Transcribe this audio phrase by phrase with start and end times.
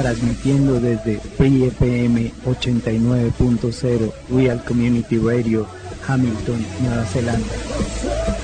[0.00, 5.66] transmitiendo desde Free FM 89.0 Real Community Radio,
[6.06, 8.39] Hamilton, Nueva Zelanda.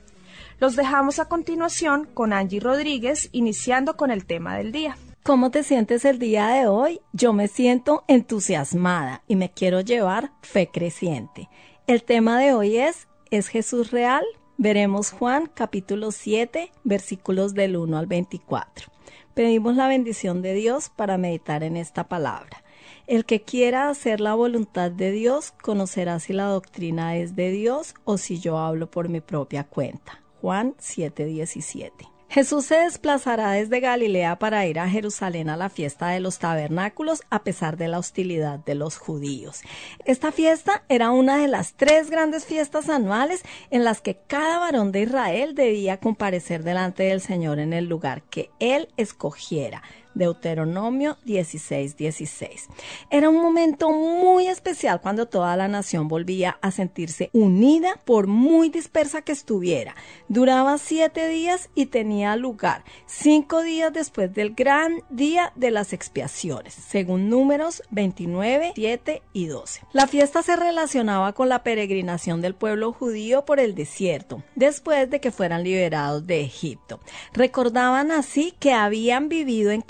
[0.58, 4.97] Los dejamos a continuación con Angie Rodríguez, iniciando con el tema del día.
[5.24, 7.02] ¿Cómo te sientes el día de hoy?
[7.12, 11.50] Yo me siento entusiasmada y me quiero llevar fe creciente.
[11.87, 14.25] El tema de hoy es ¿Es Jesús real?
[14.62, 18.93] Veremos Juan capítulo 7 versículos del 1 al 24.
[19.34, 22.62] Pedimos la bendición de Dios para meditar en esta palabra.
[23.09, 27.97] El que quiera hacer la voluntad de Dios conocerá si la doctrina es de Dios
[28.05, 30.23] o si yo hablo por mi propia cuenta.
[30.41, 32.12] Juan 7:17.
[32.32, 37.20] Jesús se desplazará desde Galilea para ir a Jerusalén a la fiesta de los tabernáculos
[37.28, 39.60] a pesar de la hostilidad de los judíos.
[40.06, 44.93] Esta fiesta era una de las tres grandes fiestas anuales en las que cada varón
[44.93, 49.82] de Israel debía comparecer delante del Señor en el lugar que él escogiera
[50.15, 52.69] Deuteronomio 16, 16.
[53.11, 58.69] Era un momento muy especial cuando toda la nación volvía a sentirse unida por muy
[58.69, 59.95] dispersa que estuviera.
[60.28, 66.75] Duraba siete días y tenía lugar cinco días después del gran día de las expiaciones,
[66.75, 69.83] según números 29, 7 y 12.
[69.93, 75.21] La fiesta se relacionaba con la peregrinación del pueblo judío por el desierto, después de
[75.21, 77.00] que fueran liberados de Egipto.
[77.33, 79.83] Recordaban así que habían vivido en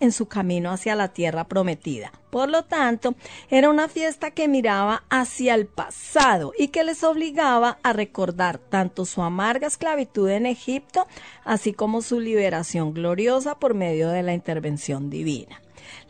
[0.00, 2.12] en su camino hacia la tierra prometida.
[2.30, 3.14] Por lo tanto,
[3.50, 9.04] era una fiesta que miraba hacia el pasado y que les obligaba a recordar tanto
[9.04, 11.06] su amarga esclavitud en Egipto,
[11.44, 15.60] así como su liberación gloriosa por medio de la intervención divina.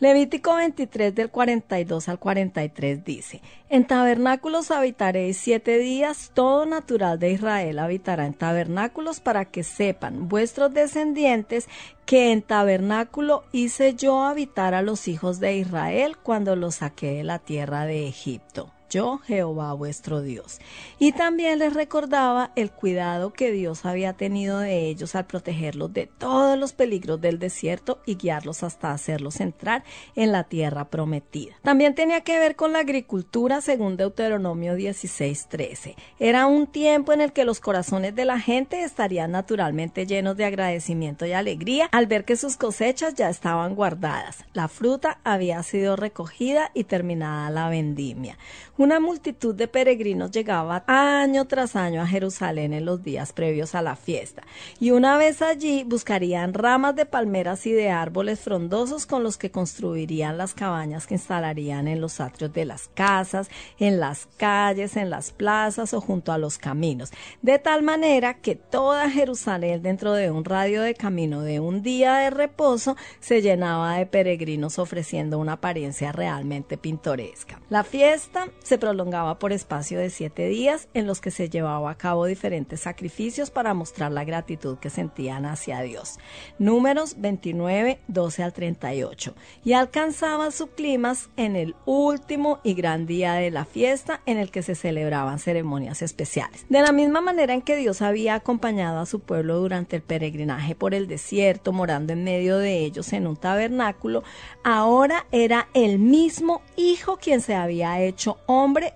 [0.00, 7.32] Levítico 23 del 42 al 43 dice, En tabernáculos habitaréis siete días, todo natural de
[7.32, 11.68] Israel habitará en tabernáculos para que sepan vuestros descendientes
[12.06, 17.24] que en tabernáculo hice yo habitar a los hijos de Israel cuando los saqué de
[17.24, 20.60] la tierra de Egipto yo Jehová vuestro Dios.
[20.98, 26.06] Y también les recordaba el cuidado que Dios había tenido de ellos al protegerlos de
[26.06, 29.82] todos los peligros del desierto y guiarlos hasta hacerlos entrar
[30.14, 31.54] en la tierra prometida.
[31.62, 35.96] También tenía que ver con la agricultura según Deuteronomio 16:13.
[36.18, 40.44] Era un tiempo en el que los corazones de la gente estarían naturalmente llenos de
[40.44, 44.44] agradecimiento y alegría al ver que sus cosechas ya estaban guardadas.
[44.52, 48.36] La fruta había sido recogida y terminada la vendimia.
[48.82, 53.80] Una multitud de peregrinos llegaba año tras año a Jerusalén en los días previos a
[53.80, 54.42] la fiesta,
[54.80, 59.52] y una vez allí buscarían ramas de palmeras y de árboles frondosos con los que
[59.52, 63.48] construirían las cabañas que instalarían en los atrios de las casas,
[63.78, 68.56] en las calles, en las plazas o junto a los caminos, de tal manera que
[68.56, 73.98] toda Jerusalén dentro de un radio de camino de un día de reposo se llenaba
[73.98, 77.60] de peregrinos ofreciendo una apariencia realmente pintoresca.
[77.70, 81.98] La fiesta se prolongaba por espacio de siete días en los que se llevaba a
[81.98, 86.18] cabo diferentes sacrificios para mostrar la gratitud que sentían hacia Dios.
[86.58, 89.34] Números 29, 12 al 38.
[89.64, 91.02] Y alcanzaba su clima
[91.36, 96.00] en el último y gran día de la fiesta en el que se celebraban ceremonias
[96.02, 96.64] especiales.
[96.68, 100.74] De la misma manera en que Dios había acompañado a su pueblo durante el peregrinaje
[100.74, 104.22] por el desierto, morando en medio de ellos en un tabernáculo,
[104.64, 108.38] ahora era el mismo Hijo quien se había hecho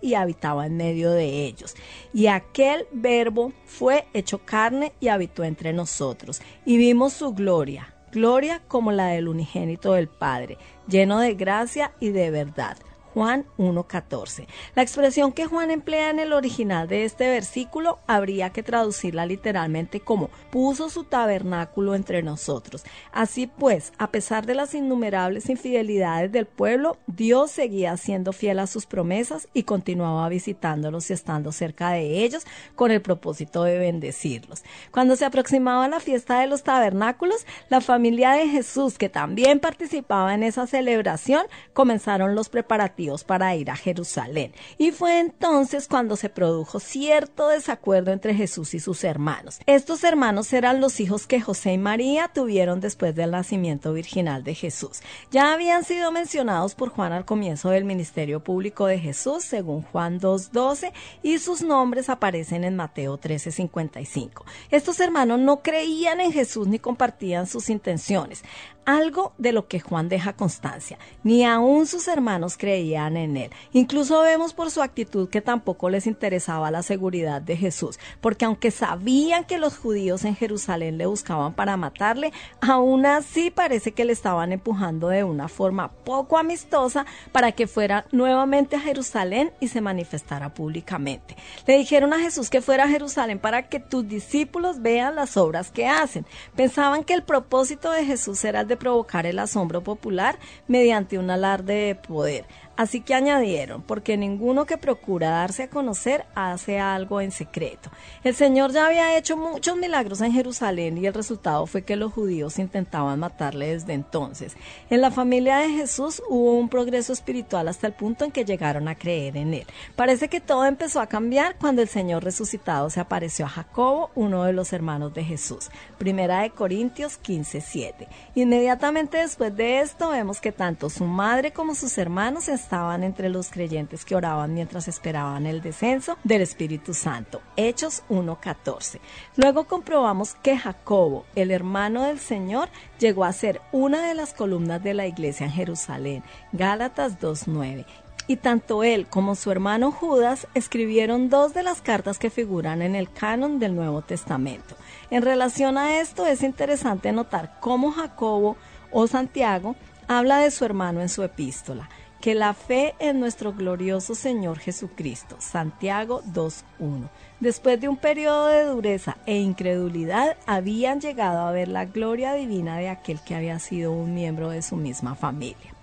[0.01, 1.75] y habitaba en medio de ellos.
[2.13, 6.41] Y aquel verbo fue hecho carne y habitó entre nosotros.
[6.65, 10.59] Y vimos su gloria, gloria como la del unigénito del Padre,
[10.89, 12.77] lleno de gracia y de verdad.
[13.17, 14.47] Juan 1.14.
[14.75, 20.01] La expresión que Juan emplea en el original de este versículo habría que traducirla literalmente
[20.01, 22.85] como puso su tabernáculo entre nosotros.
[23.13, 28.67] Así pues, a pesar de las innumerables infidelidades del pueblo, Dios seguía siendo fiel a
[28.67, 34.63] sus promesas y continuaba visitándolos y estando cerca de ellos con el propósito de bendecirlos.
[34.91, 40.35] Cuando se aproximaba la fiesta de los tabernáculos, la familia de Jesús, que también participaba
[40.35, 44.53] en esa celebración, comenzaron los preparativos para ir a Jerusalén.
[44.79, 49.61] Y fue entonces cuando se produjo cierto desacuerdo entre Jesús y sus hermanos.
[49.67, 54.55] Estos hermanos eran los hijos que José y María tuvieron después del nacimiento virginal de
[54.55, 55.01] Jesús.
[55.31, 60.21] Ya habían sido mencionados por Juan al comienzo del ministerio público de Jesús, según Juan
[60.21, 60.93] 2.12,
[61.23, 64.45] y sus nombres aparecen en Mateo 13.55.
[64.71, 68.43] Estos hermanos no creían en Jesús ni compartían sus intenciones
[68.87, 70.99] algo de lo que Juan deja constancia.
[71.23, 73.51] Ni aún sus hermanos creían en él.
[73.73, 78.71] Incluso vemos por su actitud que tampoco les interesaba la seguridad de Jesús, porque aunque
[78.71, 84.13] sabían que los judíos en Jerusalén le buscaban para matarle, aún así parece que le
[84.13, 89.81] estaban empujando de una forma poco amistosa para que fuera nuevamente a Jerusalén y se
[89.81, 91.37] manifestara públicamente.
[91.67, 95.73] Le dijeron a Jesús que fuera a Jerusalén para que tus discípulos vean las obras
[95.73, 96.25] que hacen.
[96.55, 100.39] Pensaban que el propósito de Jesús era el de provocar el asombro popular
[100.69, 102.45] mediante un alarde de poder.
[102.77, 107.91] Así que añadieron, porque ninguno que procura darse a conocer hace algo en secreto.
[108.23, 112.13] El Señor ya había hecho muchos milagros en Jerusalén y el resultado fue que los
[112.13, 114.57] judíos intentaban matarle desde entonces.
[114.91, 118.89] En la familia de Jesús hubo un progreso espiritual hasta el punto en que llegaron
[118.89, 119.67] a creer en él.
[119.95, 124.45] Parece que todo empezó a cambiar cuando el Señor resucitado se apareció a Jacobo, uno
[124.45, 125.71] de los hermanos de Jesús.
[125.97, 128.07] Primera de Corintios 15:7.
[128.35, 133.51] Inmediatamente después de esto vemos que tanto su madre como sus hermanos estaban entre los
[133.51, 137.41] creyentes que oraban mientras esperaban el descenso del Espíritu Santo.
[137.55, 138.99] Hechos 1.14.
[139.37, 142.69] Luego comprobamos que Jacobo, el hermano del Señor,
[142.99, 146.25] llegó a ser una de las columnas de la iglesia en Jerusalén.
[146.51, 147.87] Gálatas 2.9
[148.29, 152.97] y tanto él como su hermano Judas escribieron dos de las cartas que figuran en
[152.97, 154.75] el canon del Nuevo Testamento.
[155.13, 158.57] En relación a esto es interesante notar cómo Jacobo
[158.91, 159.77] o Santiago
[160.09, 161.89] habla de su hermano en su epístola
[162.21, 165.37] que la fe en nuestro glorioso Señor Jesucristo.
[165.39, 167.09] Santiago 2.1.
[167.41, 172.79] Después de un periodo de dureza e incredulidad, habían llegado a ver la gloria divina
[172.79, 175.75] de aquel que había sido un miembro de su misma familia.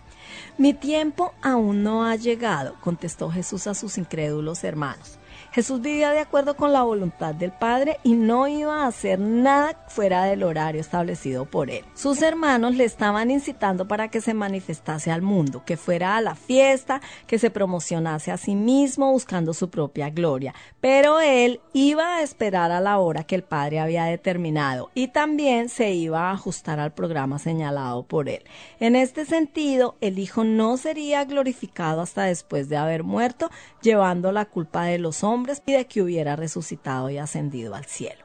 [0.58, 5.20] Mi tiempo aún no ha llegado, contestó Jesús a sus incrédulos hermanos.
[5.54, 9.86] Jesús vivía de acuerdo con la voluntad del Padre y no iba a hacer nada
[9.88, 11.86] fuera del horario establecido por él.
[11.94, 16.34] Sus hermanos le estaban incitando para que se manifestase al mundo, que fuera a la
[16.34, 20.56] fiesta, que se promocionase a sí mismo buscando su propia gloria.
[20.82, 25.70] Pero él iba a esperar a la hora que el Padre había determinado y también
[25.70, 28.44] se iba a ajustar al programa señalado por él.
[28.80, 33.52] En este sentido, el Hijo no sería glorificado hasta después de haber muerto,
[33.84, 38.24] llevando la culpa de los hombres y de que hubiera resucitado y ascendido al cielo.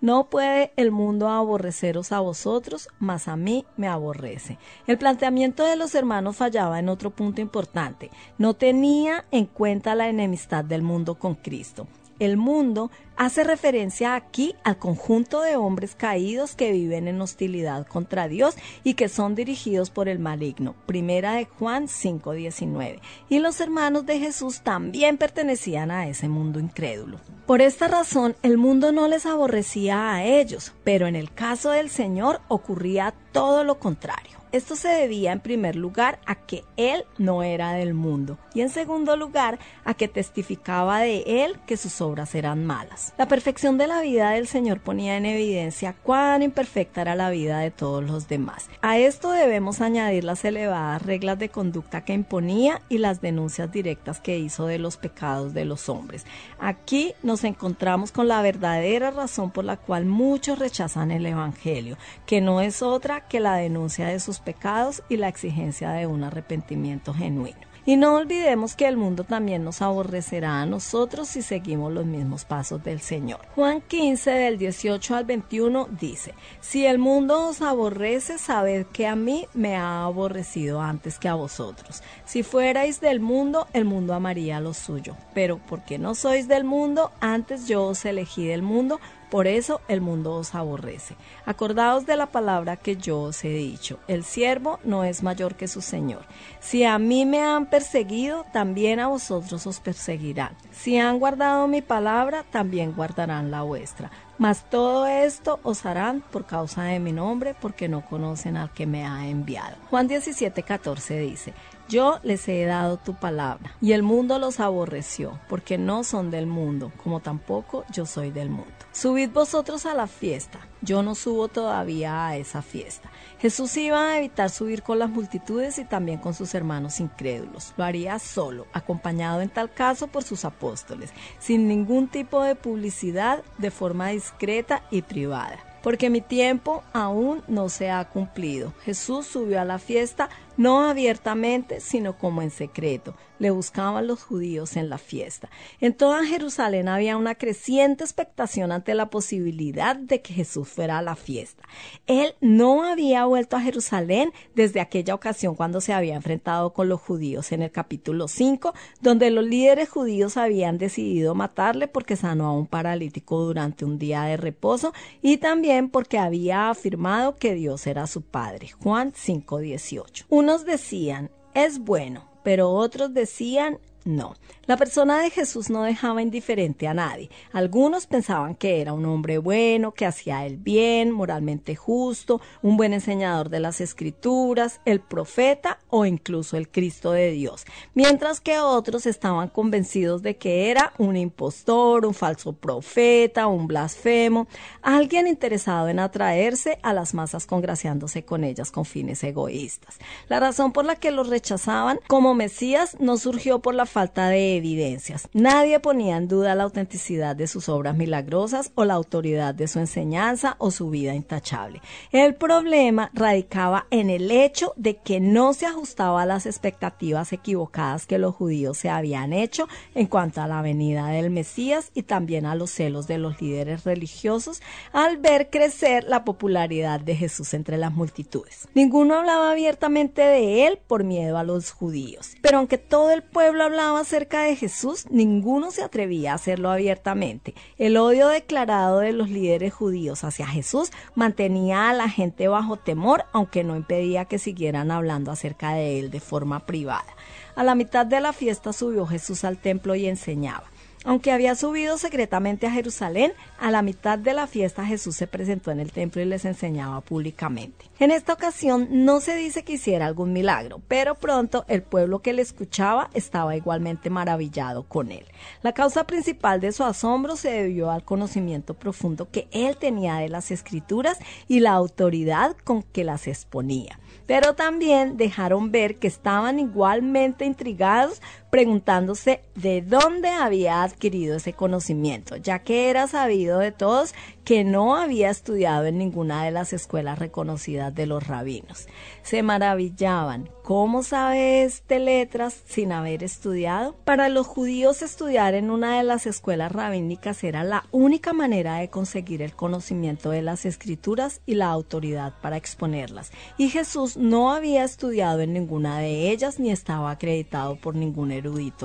[0.00, 4.58] No puede el mundo aborreceros a vosotros, mas a mí me aborrece.
[4.86, 8.10] El planteamiento de los hermanos fallaba en otro punto importante.
[8.38, 11.86] No tenía en cuenta la enemistad del mundo con Cristo.
[12.18, 18.26] El mundo hace referencia aquí al conjunto de hombres caídos que viven en hostilidad contra
[18.26, 20.74] Dios y que son dirigidos por el maligno.
[20.86, 23.00] Primera de Juan 5:19.
[23.28, 27.18] Y los hermanos de Jesús también pertenecían a ese mundo incrédulo.
[27.46, 31.90] Por esta razón, el mundo no les aborrecía a ellos, pero en el caso del
[31.90, 34.38] Señor ocurría todo lo contrario.
[34.56, 38.70] Esto se debía en primer lugar a que Él no era del mundo y en
[38.70, 43.12] segundo lugar a que testificaba de Él que sus obras eran malas.
[43.18, 47.58] La perfección de la vida del Señor ponía en evidencia cuán imperfecta era la vida
[47.58, 48.70] de todos los demás.
[48.80, 54.20] A esto debemos añadir las elevadas reglas de conducta que imponía y las denuncias directas
[54.20, 56.24] que hizo de los pecados de los hombres.
[56.58, 62.40] Aquí nos encontramos con la verdadera razón por la cual muchos rechazan el Evangelio, que
[62.40, 67.12] no es otra que la denuncia de sus pecados y la exigencia de un arrepentimiento
[67.12, 67.66] genuino.
[67.88, 72.44] Y no olvidemos que el mundo también nos aborrecerá a nosotros si seguimos los mismos
[72.44, 73.38] pasos del Señor.
[73.54, 79.14] Juan 15 del 18 al 21 dice, Si el mundo os aborrece, sabed que a
[79.14, 82.02] mí me ha aborrecido antes que a vosotros.
[82.24, 85.16] Si fuerais del mundo, el mundo amaría lo suyo.
[85.32, 88.98] Pero porque no sois del mundo, antes yo os elegí del mundo,
[89.30, 91.16] por eso el mundo os aborrece.
[91.44, 93.98] Acordaos de la palabra que yo os he dicho.
[94.08, 96.24] El siervo no es mayor que su Señor.
[96.60, 100.56] Si a mí me han perseguido, también a vosotros os perseguirán.
[100.72, 104.10] Si han guardado mi palabra, también guardarán la vuestra.
[104.38, 108.86] Mas todo esto os harán por causa de mi nombre, porque no conocen al que
[108.86, 109.76] me ha enviado.
[109.88, 111.54] Juan 17, 14 dice,
[111.88, 116.46] yo les he dado tu palabra, y el mundo los aborreció, porque no son del
[116.46, 118.72] mundo, como tampoco yo soy del mundo.
[118.92, 123.10] Subid vosotros a la fiesta, yo no subo todavía a esa fiesta.
[123.38, 127.74] Jesús iba a evitar subir con las multitudes y también con sus hermanos incrédulos.
[127.76, 133.44] Lo haría solo, acompañado en tal caso por sus apóstoles, sin ningún tipo de publicidad,
[133.58, 138.72] de forma discreta y privada porque mi tiempo aún no se ha cumplido.
[138.82, 143.14] Jesús subió a la fiesta no abiertamente, sino como en secreto.
[143.38, 145.50] Le buscaban los judíos en la fiesta.
[145.80, 151.02] En toda Jerusalén había una creciente expectación ante la posibilidad de que Jesús fuera a
[151.02, 151.62] la fiesta.
[152.06, 157.00] Él no había vuelto a Jerusalén desde aquella ocasión cuando se había enfrentado con los
[157.00, 158.72] judíos en el capítulo 5,
[159.02, 164.22] donde los líderes judíos habían decidido matarle porque sanó a un paralítico durante un día
[164.22, 168.70] de reposo y también porque había afirmado que Dios era su Padre.
[168.70, 170.24] Juan 5:18.
[170.46, 174.34] Unos decían, es bueno, pero otros decían, no.
[174.66, 177.30] La persona de Jesús no dejaba indiferente a nadie.
[177.52, 182.92] Algunos pensaban que era un hombre bueno, que hacía el bien, moralmente justo, un buen
[182.92, 189.06] enseñador de las escrituras, el profeta o incluso el Cristo de Dios, mientras que otros
[189.06, 194.48] estaban convencidos de que era un impostor, un falso profeta, un blasfemo,
[194.82, 199.98] alguien interesado en atraerse a las masas congraciándose con ellas con fines egoístas.
[200.28, 204.58] La razón por la que los rechazaban como Mesías no surgió por la falta de
[204.58, 205.26] evidencias.
[205.32, 209.78] Nadie ponía en duda la autenticidad de sus obras milagrosas o la autoridad de su
[209.78, 211.80] enseñanza o su vida intachable.
[212.12, 218.04] El problema radicaba en el hecho de que no se ajustaba a las expectativas equivocadas
[218.04, 222.44] que los judíos se habían hecho en cuanto a la venida del Mesías y también
[222.44, 224.60] a los celos de los líderes religiosos
[224.92, 228.68] al ver crecer la popularidad de Jesús entre las multitudes.
[228.74, 233.64] Ninguno hablaba abiertamente de él por miedo a los judíos, pero aunque todo el pueblo
[233.64, 237.54] hablaba acerca de de Jesús, ninguno se atrevía a hacerlo abiertamente.
[237.78, 243.24] El odio declarado de los líderes judíos hacia Jesús mantenía a la gente bajo temor,
[243.32, 247.06] aunque no impedía que siguieran hablando acerca de él de forma privada.
[247.54, 250.64] A la mitad de la fiesta subió Jesús al templo y enseñaba.
[251.06, 255.70] Aunque había subido secretamente a Jerusalén, a la mitad de la fiesta Jesús se presentó
[255.70, 257.86] en el templo y les enseñaba públicamente.
[258.00, 262.32] En esta ocasión no se dice que hiciera algún milagro, pero pronto el pueblo que
[262.32, 265.24] le escuchaba estaba igualmente maravillado con él.
[265.62, 270.28] La causa principal de su asombro se debió al conocimiento profundo que él tenía de
[270.28, 273.96] las escrituras y la autoridad con que las exponía
[274.26, 278.20] pero también dejaron ver que estaban igualmente intrigados
[278.56, 284.94] preguntándose de dónde había adquirido ese conocimiento, ya que era sabido de todos que no
[284.94, 288.86] había estudiado en ninguna de las escuelas reconocidas de los rabinos.
[289.22, 293.96] Se maravillaban, ¿cómo sabe este letras sin haber estudiado?
[294.04, 298.88] Para los judíos estudiar en una de las escuelas rabínicas era la única manera de
[298.88, 303.32] conseguir el conocimiento de las escrituras y la autoridad para exponerlas.
[303.58, 308.30] Y Jesús no había estudiado en ninguna de ellas ni estaba acreditado por ningún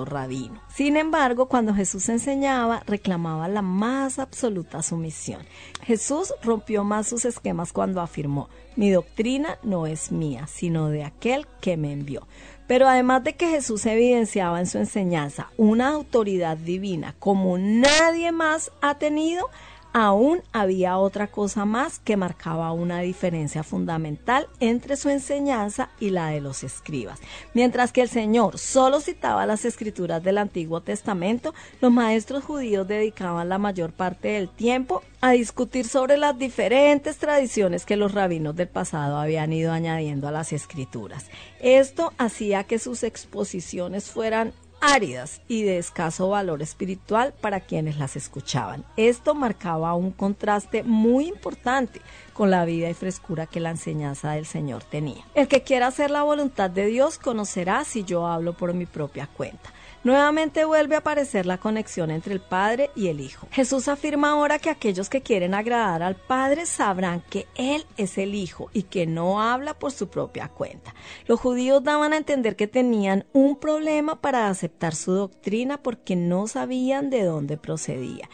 [0.05, 0.61] rabino.
[0.69, 5.41] Sin embargo, cuando Jesús enseñaba, reclamaba la más absoluta sumisión.
[5.83, 11.45] Jesús rompió más sus esquemas cuando afirmó, mi doctrina no es mía, sino de aquel
[11.59, 12.27] que me envió.
[12.67, 18.71] Pero además de que Jesús evidenciaba en su enseñanza una autoridad divina como nadie más
[18.81, 19.49] ha tenido,
[19.93, 26.27] aún había otra cosa más que marcaba una diferencia fundamental entre su enseñanza y la
[26.27, 27.19] de los escribas.
[27.53, 33.49] Mientras que el Señor solo citaba las escrituras del Antiguo Testamento, los maestros judíos dedicaban
[33.49, 38.67] la mayor parte del tiempo a discutir sobre las diferentes tradiciones que los rabinos del
[38.67, 41.27] pasado habían ido añadiendo a las escrituras.
[41.59, 48.15] Esto hacía que sus exposiciones fueran áridas y de escaso valor espiritual para quienes las
[48.15, 48.83] escuchaban.
[48.97, 52.01] Esto marcaba un contraste muy importante
[52.33, 55.23] con la vida y frescura que la enseñanza del Señor tenía.
[55.35, 59.27] El que quiera hacer la voluntad de Dios conocerá si yo hablo por mi propia
[59.27, 59.71] cuenta.
[60.03, 63.47] Nuevamente vuelve a aparecer la conexión entre el Padre y el Hijo.
[63.51, 68.33] Jesús afirma ahora que aquellos que quieren agradar al Padre sabrán que Él es el
[68.33, 70.95] Hijo y que no habla por su propia cuenta.
[71.27, 76.47] Los judíos daban a entender que tenían un problema para aceptar su doctrina porque no
[76.47, 78.27] sabían de dónde procedía.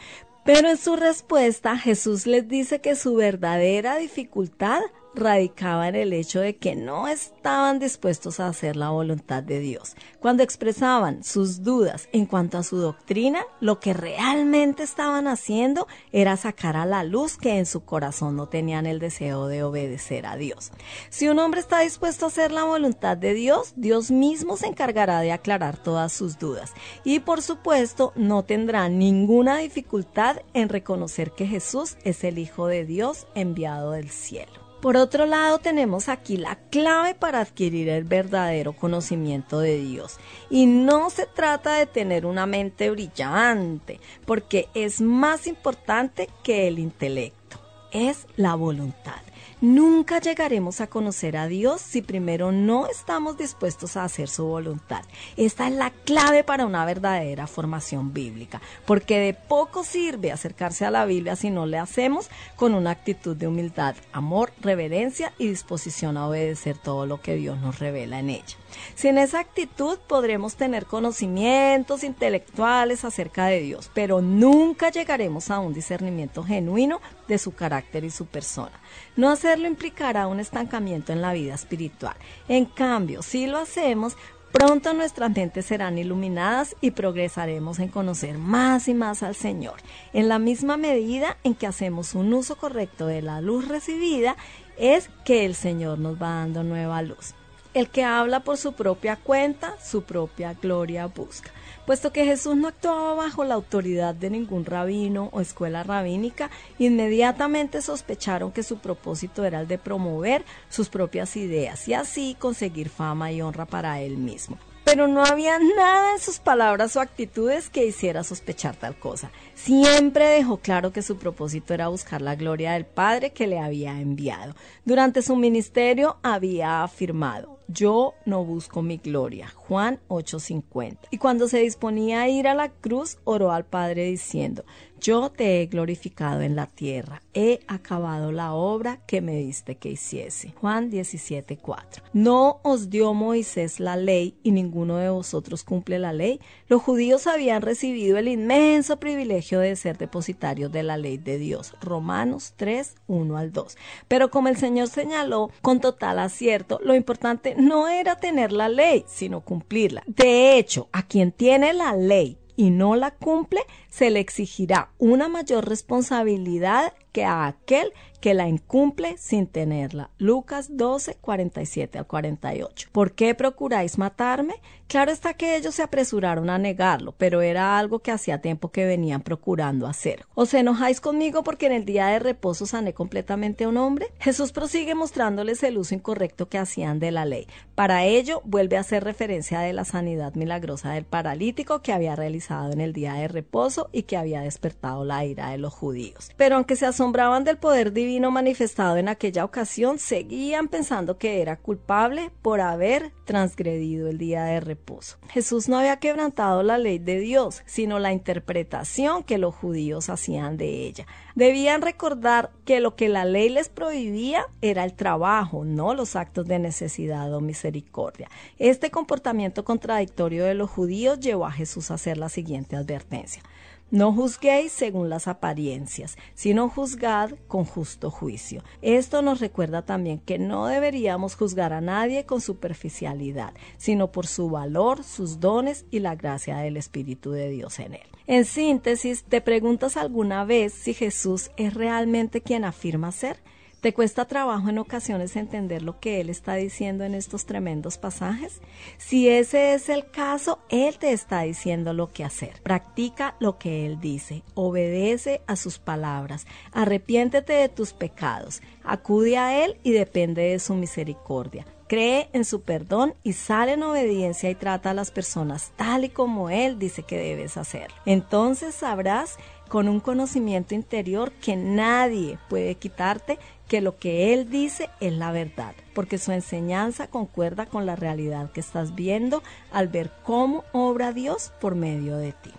[0.44, 4.80] Pero en su respuesta Jesús les dice que su verdadera dificultad
[5.14, 9.94] radicaba en el hecho de que no estaban dispuestos a hacer la voluntad de Dios.
[10.20, 16.36] Cuando expresaban sus dudas en cuanto a su doctrina, lo que realmente estaban haciendo era
[16.36, 20.36] sacar a la luz que en su corazón no tenían el deseo de obedecer a
[20.36, 20.70] Dios.
[21.10, 25.20] Si un hombre está dispuesto a hacer la voluntad de Dios, Dios mismo se encargará
[25.20, 26.72] de aclarar todas sus dudas
[27.04, 32.84] y por supuesto no tendrá ninguna dificultad en reconocer que Jesús es el Hijo de
[32.84, 34.67] Dios enviado del cielo.
[34.80, 40.18] Por otro lado, tenemos aquí la clave para adquirir el verdadero conocimiento de Dios.
[40.50, 46.78] Y no se trata de tener una mente brillante, porque es más importante que el
[46.78, 47.58] intelecto.
[47.90, 49.27] Es la voluntad.
[49.60, 55.02] Nunca llegaremos a conocer a Dios si primero no estamos dispuestos a hacer su voluntad.
[55.36, 60.92] Esta es la clave para una verdadera formación bíblica, porque de poco sirve acercarse a
[60.92, 66.16] la Biblia si no le hacemos con una actitud de humildad, amor, reverencia y disposición
[66.16, 68.56] a obedecer todo lo que Dios nos revela en ella.
[68.94, 75.72] Sin esa actitud podremos tener conocimientos intelectuales acerca de Dios, pero nunca llegaremos a un
[75.72, 78.80] discernimiento genuino de su carácter y su persona.
[79.16, 82.16] No hacerlo implicará un estancamiento en la vida espiritual.
[82.48, 84.16] En cambio, si lo hacemos,
[84.52, 89.74] Pronto nuestras mentes serán iluminadas y progresaremos en conocer más y más al Señor,
[90.14, 94.36] en la misma medida en que hacemos un uso correcto de la luz recibida,
[94.78, 97.34] es que el Señor nos va dando nueva luz.
[97.78, 101.52] El que habla por su propia cuenta, su propia gloria busca.
[101.86, 107.80] Puesto que Jesús no actuaba bajo la autoridad de ningún rabino o escuela rabínica, inmediatamente
[107.80, 113.30] sospecharon que su propósito era el de promover sus propias ideas y así conseguir fama
[113.30, 117.84] y honra para él mismo pero no había nada en sus palabras o actitudes que
[117.84, 119.30] hiciera sospechar tal cosa.
[119.54, 124.00] Siempre dejó claro que su propósito era buscar la gloria del Padre que le había
[124.00, 124.54] enviado.
[124.86, 129.48] Durante su ministerio había afirmado, yo no busco mi gloria.
[129.54, 131.08] Juan 8:50.
[131.10, 134.64] Y cuando se disponía a ir a la cruz, oró al Padre diciendo,
[135.00, 139.90] yo te he glorificado en la tierra, he acabado la obra que me diste que
[139.90, 140.52] hiciese.
[140.60, 142.02] Juan 17:4.
[142.12, 146.40] No os dio Moisés la ley y ninguno de vosotros cumple la ley.
[146.66, 151.74] Los judíos habían recibido el inmenso privilegio de ser depositarios de la ley de Dios.
[151.80, 153.76] Romanos 3, 1 al 2.
[154.08, 159.04] Pero como el Señor señaló con total acierto, lo importante no era tener la ley,
[159.06, 160.02] sino cumplirla.
[160.06, 163.60] De hecho, a quien tiene la ley y no la cumple,
[163.98, 170.10] se le exigirá una mayor responsabilidad que a aquel que la incumple sin tenerla.
[170.18, 172.88] Lucas 12, 47 al 48.
[172.92, 174.54] ¿Por qué procuráis matarme?
[174.88, 178.86] Claro está que ellos se apresuraron a negarlo, pero era algo que hacía tiempo que
[178.86, 180.24] venían procurando hacer.
[180.34, 184.08] ¿Os enojáis conmigo porque en el día de reposo sané completamente a un hombre?
[184.18, 187.46] Jesús prosigue mostrándoles el uso incorrecto que hacían de la ley.
[187.74, 192.72] Para ello, vuelve a hacer referencia de la sanidad milagrosa del paralítico que había realizado
[192.72, 196.30] en el día de reposo y que había despertado la ira de los judíos.
[196.36, 201.56] Pero aunque se asombraban del poder divino manifestado en aquella ocasión, seguían pensando que era
[201.56, 205.18] culpable por haber transgredido el día de reposo.
[205.30, 210.56] Jesús no había quebrantado la ley de Dios, sino la interpretación que los judíos hacían
[210.56, 211.06] de ella.
[211.34, 216.46] Debían recordar que lo que la ley les prohibía era el trabajo, no los actos
[216.46, 218.28] de necesidad o misericordia.
[218.58, 223.42] Este comportamiento contradictorio de los judíos llevó a Jesús a hacer la siguiente advertencia.
[223.90, 228.62] No juzguéis según las apariencias, sino juzgad con justo juicio.
[228.82, 234.50] Esto nos recuerda también que no deberíamos juzgar a nadie con superficialidad, sino por su
[234.50, 238.06] valor, sus dones y la gracia del Espíritu de Dios en él.
[238.26, 243.38] En síntesis, ¿te preguntas alguna vez si Jesús es realmente quien afirma ser?
[243.80, 248.60] ¿Te cuesta trabajo en ocasiones entender lo que Él está diciendo en estos tremendos pasajes?
[248.96, 252.60] Si ese es el caso, Él te está diciendo lo que hacer.
[252.64, 259.64] Practica lo que Él dice, obedece a sus palabras, arrepiéntete de tus pecados, acude a
[259.64, 261.64] Él y depende de su misericordia.
[261.86, 266.08] Cree en su perdón y sale en obediencia y trata a las personas tal y
[266.08, 267.92] como Él dice que debes hacer.
[268.04, 269.38] Entonces sabrás
[269.68, 275.30] con un conocimiento interior que nadie puede quitarte que lo que Él dice es la
[275.30, 281.12] verdad, porque su enseñanza concuerda con la realidad que estás viendo al ver cómo obra
[281.12, 282.50] Dios por medio de ti.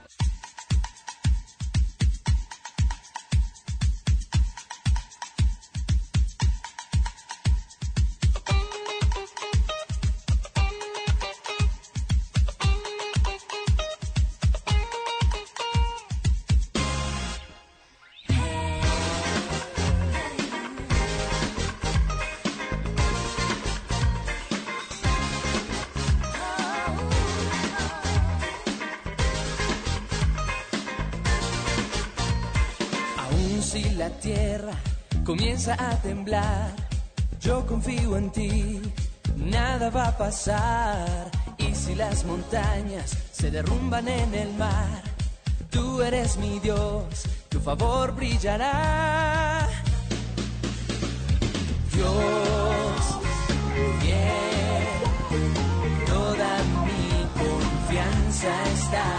[37.42, 38.82] Yo confío en ti,
[39.36, 41.30] nada va a pasar.
[41.58, 45.02] Y si las montañas se derrumban en el mar,
[45.70, 49.68] tú eres mi Dios, tu favor brillará.
[51.94, 53.20] Dios,
[54.02, 54.86] bien,
[56.06, 59.19] toda mi confianza está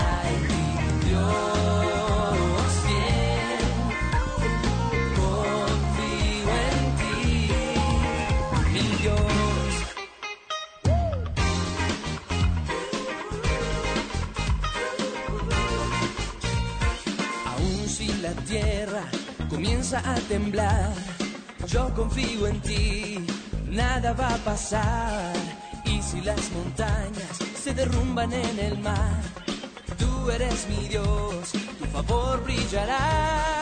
[19.61, 20.91] comienza a temblar.
[21.67, 23.19] Yo confío en ti,
[23.69, 25.35] nada va a pasar.
[25.85, 29.21] Y si las montañas se derrumban en el mar,
[29.99, 33.60] tú eres mi Dios, tu favor brillará.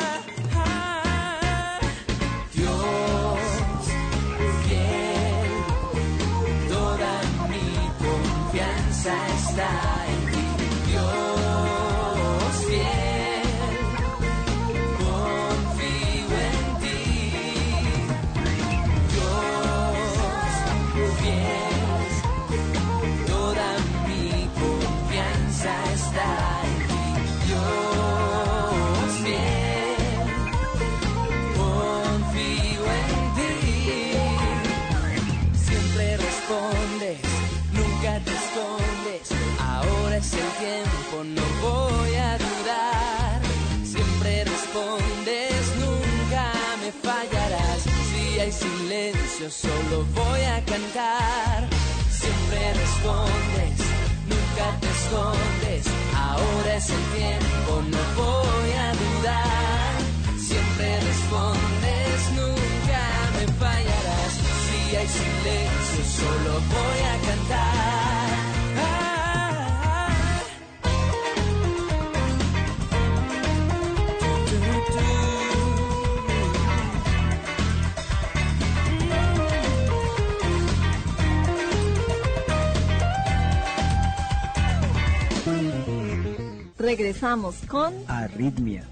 [87.20, 88.84] Regresamos con Arritmia.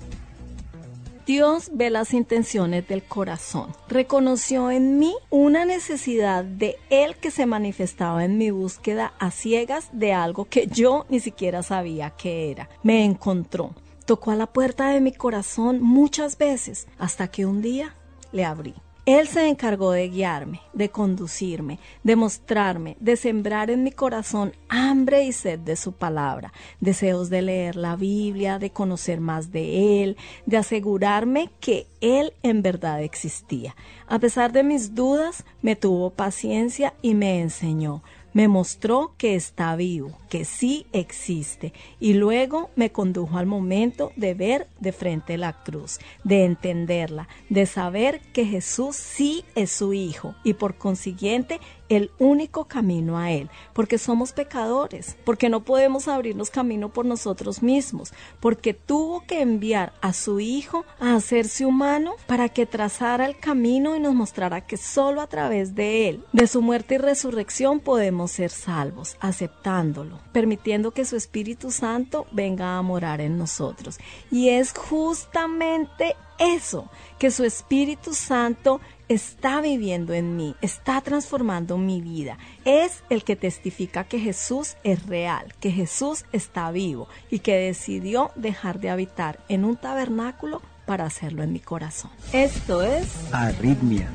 [1.26, 3.72] Dios ve las intenciones del corazón.
[3.88, 9.90] Reconoció en mí una necesidad de Él que se manifestaba en mi búsqueda a ciegas
[9.92, 12.68] de algo que yo ni siquiera sabía que era.
[12.82, 13.76] Me encontró.
[14.06, 17.94] Tocó a la puerta de mi corazón muchas veces hasta que un día
[18.32, 18.74] le abrí.
[19.06, 25.22] Él se encargó de guiarme, de conducirme, de mostrarme, de sembrar en mi corazón hambre
[25.22, 30.16] y sed de su palabra, deseos de leer la Biblia, de conocer más de Él,
[30.46, 33.76] de asegurarme que Él en verdad existía.
[34.08, 38.02] A pesar de mis dudas, me tuvo paciencia y me enseñó
[38.36, 44.34] me mostró que está vivo, que sí existe, y luego me condujo al momento de
[44.34, 50.34] ver de frente la cruz, de entenderla, de saber que Jesús sí es su Hijo,
[50.44, 56.50] y por consiguiente el único camino a Él, porque somos pecadores, porque no podemos abrirnos
[56.50, 62.48] camino por nosotros mismos, porque tuvo que enviar a su Hijo a hacerse humano para
[62.48, 66.62] que trazara el camino y nos mostrara que solo a través de Él, de su
[66.62, 73.20] muerte y resurrección, podemos ser salvos, aceptándolo, permitiendo que su Espíritu Santo venga a morar
[73.20, 73.98] en nosotros.
[74.30, 82.00] Y es justamente eso, que su Espíritu Santo está viviendo en mí, está transformando mi
[82.00, 82.38] vida.
[82.64, 88.30] Es el que testifica que Jesús es real, que Jesús está vivo y que decidió
[88.36, 92.10] dejar de habitar en un tabernáculo para hacerlo en mi corazón.
[92.32, 94.08] Esto es Arritmia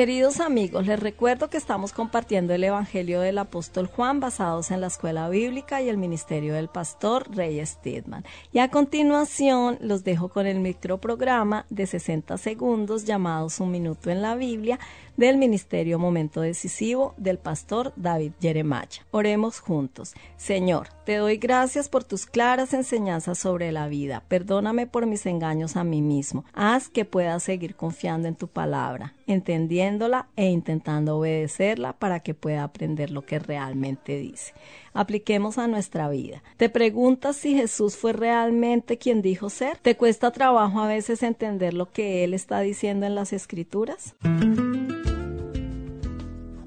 [0.00, 4.86] Queridos amigos, les recuerdo que estamos compartiendo el Evangelio del Apóstol Juan basados en la
[4.86, 8.24] escuela bíblica y el ministerio del pastor Rey Stedman.
[8.50, 14.22] Y a continuación los dejo con el microprograma de 60 segundos llamado Un Minuto en
[14.22, 14.78] la Biblia
[15.20, 18.88] del Ministerio Momento Decisivo del pastor David Jeremiah.
[19.10, 20.14] Oremos juntos.
[20.38, 24.24] Señor, te doy gracias por tus claras enseñanzas sobre la vida.
[24.28, 26.46] Perdóname por mis engaños a mí mismo.
[26.54, 32.64] Haz que pueda seguir confiando en tu palabra, entendiéndola e intentando obedecerla para que pueda
[32.64, 34.54] aprender lo que realmente dice.
[34.92, 36.42] Apliquemos a nuestra vida.
[36.56, 39.78] ¿Te preguntas si Jesús fue realmente quien dijo ser?
[39.78, 44.14] ¿Te cuesta trabajo a veces entender lo que Él está diciendo en las escrituras?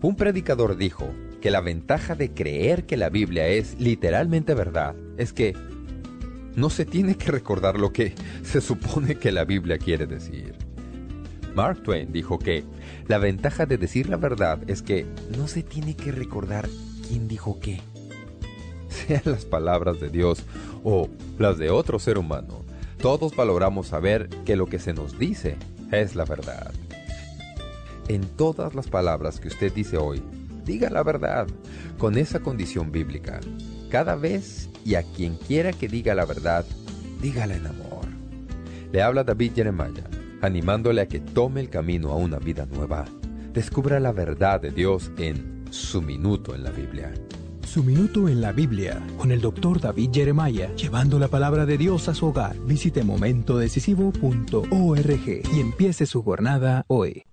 [0.01, 1.09] Un predicador dijo
[1.41, 5.53] que la ventaja de creer que la Biblia es literalmente verdad es que
[6.55, 10.55] no se tiene que recordar lo que se supone que la Biblia quiere decir.
[11.55, 12.63] Mark Twain dijo que
[13.07, 15.05] la ventaja de decir la verdad es que
[15.37, 16.67] no se tiene que recordar
[17.07, 17.81] quién dijo qué.
[19.07, 20.43] Sean las palabras de Dios
[20.83, 22.63] o las de otro ser humano,
[23.03, 25.57] todos valoramos saber que lo que se nos dice
[25.91, 26.71] es la verdad.
[28.07, 30.21] En todas las palabras que usted dice hoy,
[30.65, 31.47] diga la verdad,
[31.97, 33.39] con esa condición bíblica.
[33.89, 36.65] Cada vez y a quien quiera que diga la verdad,
[37.21, 38.05] dígala en amor.
[38.91, 40.09] Le habla David Jeremiah,
[40.41, 43.05] animándole a que tome el camino a una vida nueva.
[43.53, 47.13] Descubra la verdad de Dios en Su Minuto en la Biblia.
[47.73, 52.07] Su Minuto en la Biblia, con el doctor David Jeremiah, llevando la palabra de Dios
[52.07, 52.55] a su hogar.
[52.67, 57.23] Visite momentodecisivo.org y empiece su jornada hoy.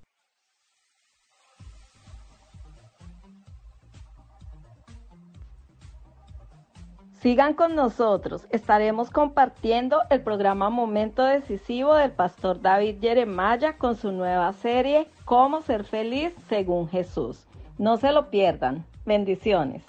[7.20, 14.10] Sigan con nosotros, estaremos compartiendo el programa Momento Decisivo del pastor David Jeremiah con su
[14.10, 17.44] nueva serie Cómo ser feliz según Jesús.
[17.76, 18.86] No se lo pierdan.
[19.04, 19.82] Bendiciones.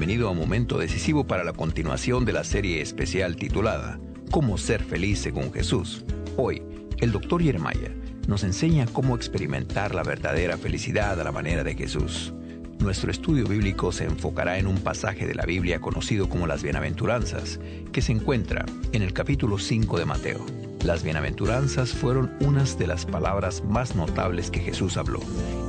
[0.00, 5.18] Bienvenido a Momento Decisivo para la continuación de la serie especial titulada Cómo ser feliz
[5.18, 6.06] según Jesús.
[6.38, 6.62] Hoy,
[7.02, 7.94] el doctor Yermaya
[8.26, 12.32] nos enseña cómo experimentar la verdadera felicidad a la manera de Jesús.
[12.78, 17.60] Nuestro estudio bíblico se enfocará en un pasaje de la Biblia conocido como las bienaventuranzas,
[17.92, 20.46] que se encuentra en el capítulo 5 de Mateo.
[20.82, 25.20] Las bienaventuranzas fueron unas de las palabras más notables que Jesús habló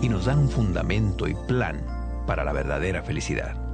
[0.01, 1.85] y nos dan un fundamento y plan
[2.25, 3.70] para la verdadera felicidad.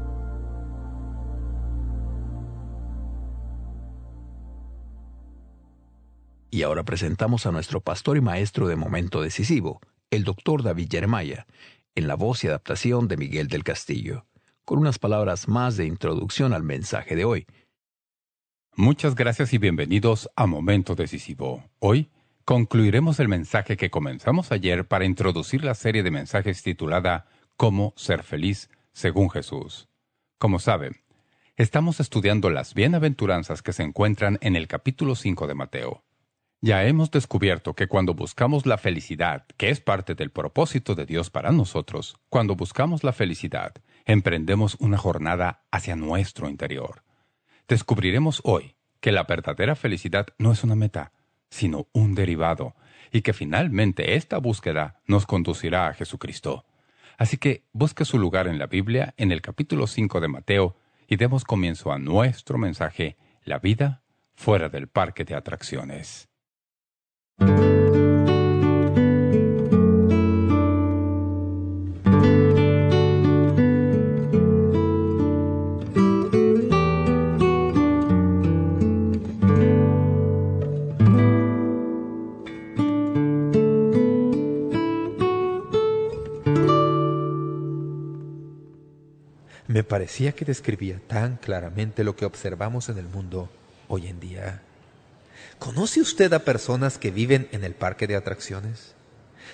[6.49, 11.45] Y ahora presentamos a nuestro pastor y maestro de momento decisivo, el doctor David Jeremiah,
[11.93, 14.25] en la voz y adaptación de Miguel del Castillo,
[14.63, 17.47] con unas palabras más de introducción al mensaje de hoy.
[18.75, 21.65] Muchas gracias y bienvenidos a Momento Decisivo.
[21.79, 22.11] Hoy
[22.45, 27.25] concluiremos el mensaje que comenzamos ayer para introducir la serie de mensajes titulada
[27.57, 29.89] Cómo ser feliz según Jesús.
[30.37, 31.01] Como saben,
[31.57, 36.03] estamos estudiando las bienaventuranzas que se encuentran en el capítulo 5 de Mateo.
[36.59, 41.29] Ya hemos descubierto que cuando buscamos la felicidad, que es parte del propósito de Dios
[41.29, 47.03] para nosotros, cuando buscamos la felicidad, emprendemos una jornada hacia nuestro interior.
[47.67, 51.11] Descubriremos hoy que la verdadera felicidad no es una meta,
[51.51, 52.75] sino un derivado,
[53.11, 56.65] y que finalmente esta búsqueda nos conducirá a Jesucristo.
[57.19, 60.75] Así que busque su lugar en la Biblia en el capítulo 5 de Mateo
[61.07, 64.01] y demos comienzo a nuestro mensaje, La vida
[64.35, 66.26] fuera del parque de atracciones.
[89.67, 93.49] Me parecía que describía tan claramente lo que observamos en el mundo
[93.89, 94.63] hoy en día.
[95.59, 98.93] ¿Conoce usted a personas que viven en el parque de atracciones?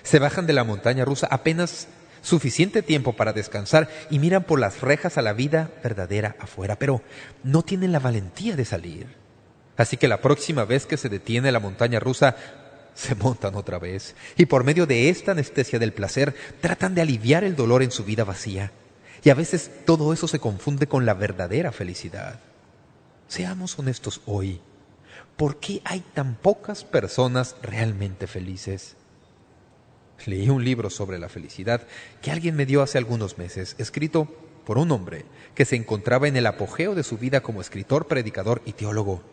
[0.03, 1.87] Se bajan de la montaña rusa apenas
[2.21, 7.01] suficiente tiempo para descansar y miran por las rejas a la vida verdadera afuera, pero
[7.43, 9.07] no tienen la valentía de salir.
[9.77, 12.35] Así que la próxima vez que se detiene la montaña rusa,
[12.95, 17.43] se montan otra vez y por medio de esta anestesia del placer tratan de aliviar
[17.43, 18.71] el dolor en su vida vacía.
[19.23, 22.39] Y a veces todo eso se confunde con la verdadera felicidad.
[23.27, 24.59] Seamos honestos hoy.
[25.37, 28.95] ¿Por qué hay tan pocas personas realmente felices?
[30.25, 31.81] Leí un libro sobre la felicidad
[32.21, 34.27] que alguien me dio hace algunos meses, escrito
[34.63, 38.61] por un hombre que se encontraba en el apogeo de su vida como escritor, predicador
[38.65, 39.23] y teólogo.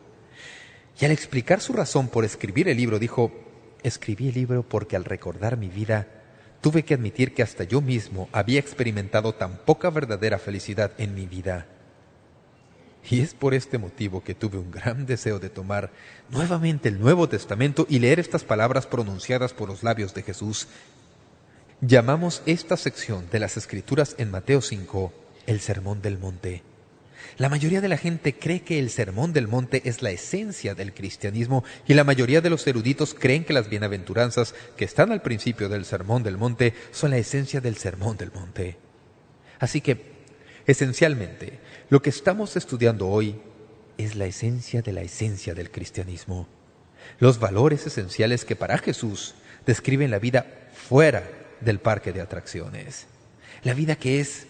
[0.99, 3.31] Y al explicar su razón por escribir el libro, dijo,
[3.83, 6.09] escribí el libro porque al recordar mi vida,
[6.61, 11.27] tuve que admitir que hasta yo mismo había experimentado tan poca verdadera felicidad en mi
[11.27, 11.67] vida.
[13.09, 15.91] Y es por este motivo que tuve un gran deseo de tomar
[16.29, 20.69] nuevamente el Nuevo Testamento y leer estas palabras pronunciadas por los labios de Jesús.
[21.81, 25.13] Llamamos esta sección de las Escrituras en Mateo 5
[25.47, 26.63] el Sermón del Monte.
[27.37, 30.93] La mayoría de la gente cree que el Sermón del Monte es la esencia del
[30.93, 35.69] cristianismo y la mayoría de los eruditos creen que las bienaventuranzas que están al principio
[35.69, 38.77] del Sermón del Monte son la esencia del Sermón del Monte.
[39.59, 40.01] Así que,
[40.67, 43.35] esencialmente, lo que estamos estudiando hoy
[43.99, 46.47] es la esencia de la esencia del cristianismo.
[47.19, 49.35] Los valores esenciales que para Jesús
[49.67, 51.29] describen la vida fuera
[51.61, 53.09] del parque de atracciones.
[53.65, 54.47] La vida que es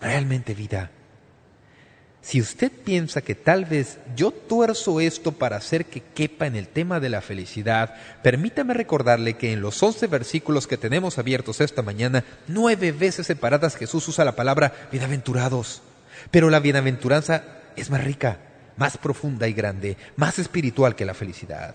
[0.00, 0.90] realmente vida.
[2.22, 6.68] Si usted piensa que tal vez yo tuerzo esto para hacer que quepa en el
[6.68, 11.82] tema de la felicidad, permítame recordarle que en los once versículos que tenemos abiertos esta
[11.82, 15.82] mañana, nueve veces separadas Jesús usa la palabra bienaventurados.
[16.30, 17.44] Pero la bienaventuranza
[17.76, 18.38] es más rica,
[18.76, 21.74] más profunda y grande, más espiritual que la felicidad.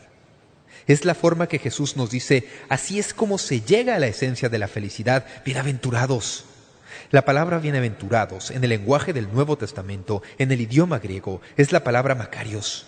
[0.88, 4.50] Es la forma que Jesús nos dice, así es como se llega a la esencia
[4.50, 6.46] de la felicidad, bienaventurados.
[7.12, 11.84] La palabra bienaventurados en el lenguaje del Nuevo Testamento, en el idioma griego, es la
[11.84, 12.86] palabra macarios.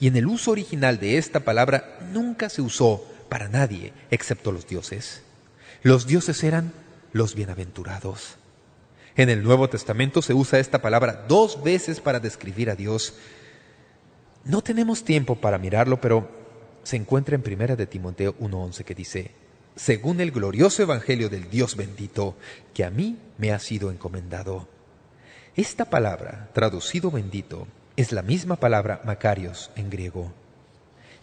[0.00, 4.66] Y en el uso original de esta palabra nunca se usó para nadie excepto los
[4.66, 5.22] dioses.
[5.82, 6.72] Los dioses eran
[7.12, 8.36] los bienaventurados.
[9.16, 13.14] En el Nuevo Testamento se usa esta palabra dos veces para describir a Dios.
[14.44, 16.28] No tenemos tiempo para mirarlo, pero
[16.82, 19.30] se encuentra en Primera de Timoteo 1.11 que dice,
[19.74, 22.36] según el glorioso evangelio del Dios bendito,
[22.74, 24.68] que a mí me ha sido encomendado.
[25.54, 30.32] Esta palabra, traducido bendito, es la misma palabra Macarios en griego.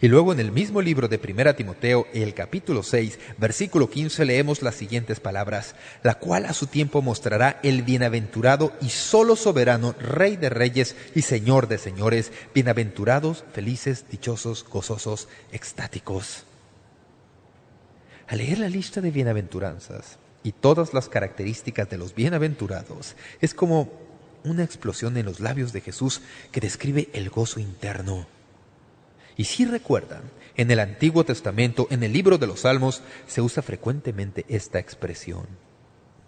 [0.04, 4.60] Y luego en el mismo libro de Primera Timoteo, el capítulo 6, versículo 15, leemos
[4.60, 10.36] las siguientes palabras, la cual a su tiempo mostrará el bienaventurado y solo soberano, Rey
[10.36, 16.44] de reyes y Señor de señores, bienaventurados, felices, dichosos, gozosos, extáticos.
[18.26, 23.90] Al leer la lista de bienaventuranzas y todas las características de los bienaventurados, es como
[24.44, 26.20] una explosión en los labios de Jesús
[26.52, 28.26] que describe el gozo interno
[29.36, 30.22] y si recuerdan,
[30.56, 35.46] en el Antiguo Testamento, en el libro de los Salmos, se usa frecuentemente esta expresión.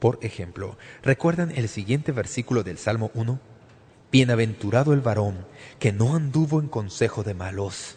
[0.01, 3.38] Por ejemplo, ¿recuerdan el siguiente versículo del Salmo 1?
[4.11, 5.47] Bienaventurado el varón
[5.79, 7.97] que no anduvo en consejo de malos.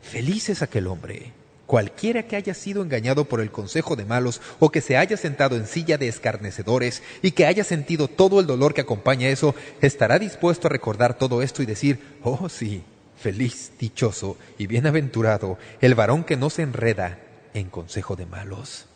[0.00, 1.32] Feliz es aquel hombre,
[1.66, 5.56] cualquiera que haya sido engañado por el consejo de malos o que se haya sentado
[5.56, 10.18] en silla de escarnecedores y que haya sentido todo el dolor que acompaña eso, estará
[10.18, 12.84] dispuesto a recordar todo esto y decir, oh sí,
[13.18, 17.18] Feliz, dichoso y bienaventurado el varón que no se enreda
[17.54, 18.86] en consejo de malos.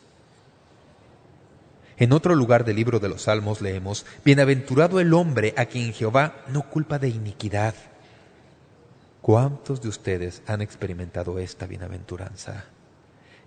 [1.97, 6.45] En otro lugar del libro de los Salmos leemos, Bienaventurado el hombre a quien Jehová
[6.49, 7.75] no culpa de iniquidad.
[9.21, 12.65] ¿Cuántos de ustedes han experimentado esta bienaventuranza?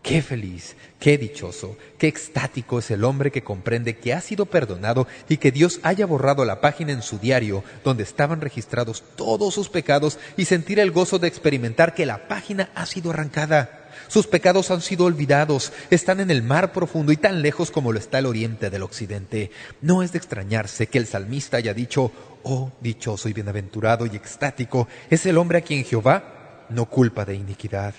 [0.06, 5.08] Qué feliz, qué dichoso, qué extático es el hombre que comprende que ha sido perdonado
[5.28, 9.68] y que Dios haya borrado la página en su diario donde estaban registrados todos sus
[9.68, 13.90] pecados y sentir el gozo de experimentar que la página ha sido arrancada.
[14.08, 17.98] Sus pecados han sido olvidados, están en el mar profundo y tan lejos como lo
[17.98, 19.50] está el oriente del occidente.
[19.82, 22.12] No es de extrañarse que el salmista haya dicho,
[22.44, 27.34] oh, dichoso y bienaventurado y extático es el hombre a quien Jehová no culpa de
[27.34, 27.96] iniquidad.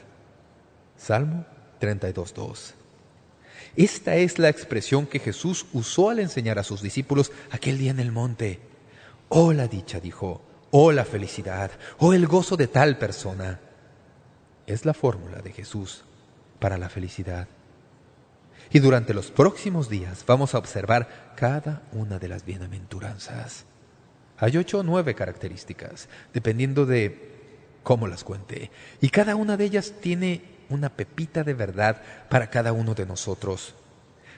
[0.96, 2.74] Salmo 32.2.
[3.76, 8.00] Esta es la expresión que Jesús usó al enseñar a sus discípulos aquel día en
[8.00, 8.60] el monte.
[9.28, 13.60] Oh la dicha, dijo, oh la felicidad, oh el gozo de tal persona.
[14.66, 16.04] Es la fórmula de Jesús
[16.58, 17.48] para la felicidad.
[18.72, 23.64] Y durante los próximos días vamos a observar cada una de las bienaventuranzas.
[24.38, 27.36] Hay ocho o nueve características, dependiendo de
[27.82, 28.70] cómo las cuente.
[29.00, 33.74] Y cada una de ellas tiene una pepita de verdad para cada uno de nosotros.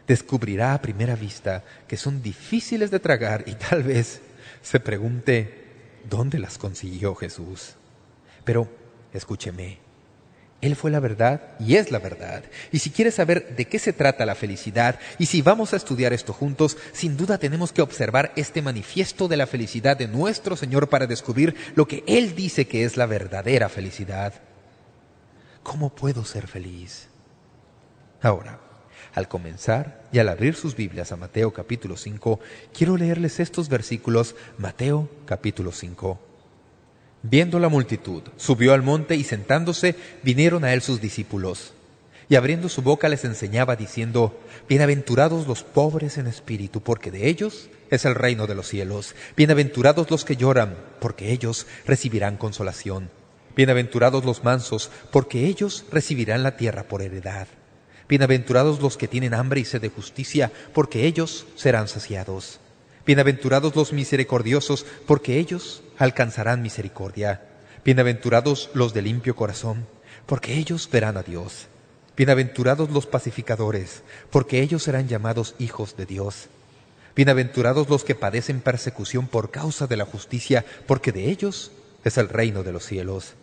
[0.07, 4.21] Descubrirá a primera vista que son difíciles de tragar y tal vez
[4.63, 5.65] se pregunte
[6.09, 7.75] dónde las consiguió Jesús.
[8.45, 8.69] Pero
[9.13, 9.79] escúcheme,
[10.61, 12.43] él fue la verdad y es la verdad.
[12.73, 16.13] Y si quieres saber de qué se trata la felicidad y si vamos a estudiar
[16.13, 20.89] esto juntos, sin duda tenemos que observar este manifiesto de la felicidad de nuestro Señor
[20.89, 24.35] para descubrir lo que Él dice que es la verdadera felicidad.
[25.69, 27.09] ¿Cómo puedo ser feliz?
[28.23, 28.59] Ahora,
[29.15, 32.41] al comenzar y al abrir sus Biblias a Mateo capítulo 5,
[32.73, 36.19] quiero leerles estos versículos, Mateo capítulo 5.
[37.23, 41.75] Viendo la multitud, subió al monte y sentándose vinieron a él sus discípulos.
[42.31, 44.41] Y abriendo su boca les enseñaba diciendo,
[44.71, 49.15] Bienaventurados los pobres en espíritu, porque de ellos es el reino de los cielos.
[49.37, 53.11] Bienaventurados los que lloran, porque ellos recibirán consolación.
[53.59, 57.49] Bienaventurados los mansos, porque ellos recibirán la tierra por heredad.
[58.09, 62.61] Bienaventurados los que tienen hambre y sed de justicia, porque ellos serán saciados.
[63.05, 67.43] Bienaventurados los misericordiosos, porque ellos alcanzarán misericordia.
[67.85, 69.89] Bienaventurados los de limpio corazón,
[70.27, 71.67] porque ellos verán a Dios.
[72.17, 76.47] Bienaventurados los pacificadores, porque ellos serán llamados hijos de Dios.
[77.17, 81.73] Bienaventurados los que padecen persecución por causa de la justicia, porque de ellos
[82.05, 83.35] es el reino de los cielos.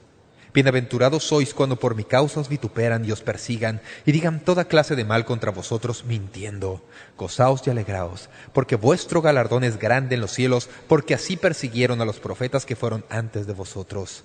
[0.55, 4.95] Bienaventurados sois cuando por mi causa os vituperan y os persigan y digan toda clase
[4.95, 6.81] de mal contra vosotros mintiendo.
[7.17, 12.05] Gozaos y alegraos, porque vuestro galardón es grande en los cielos, porque así persiguieron a
[12.05, 14.23] los profetas que fueron antes de vosotros.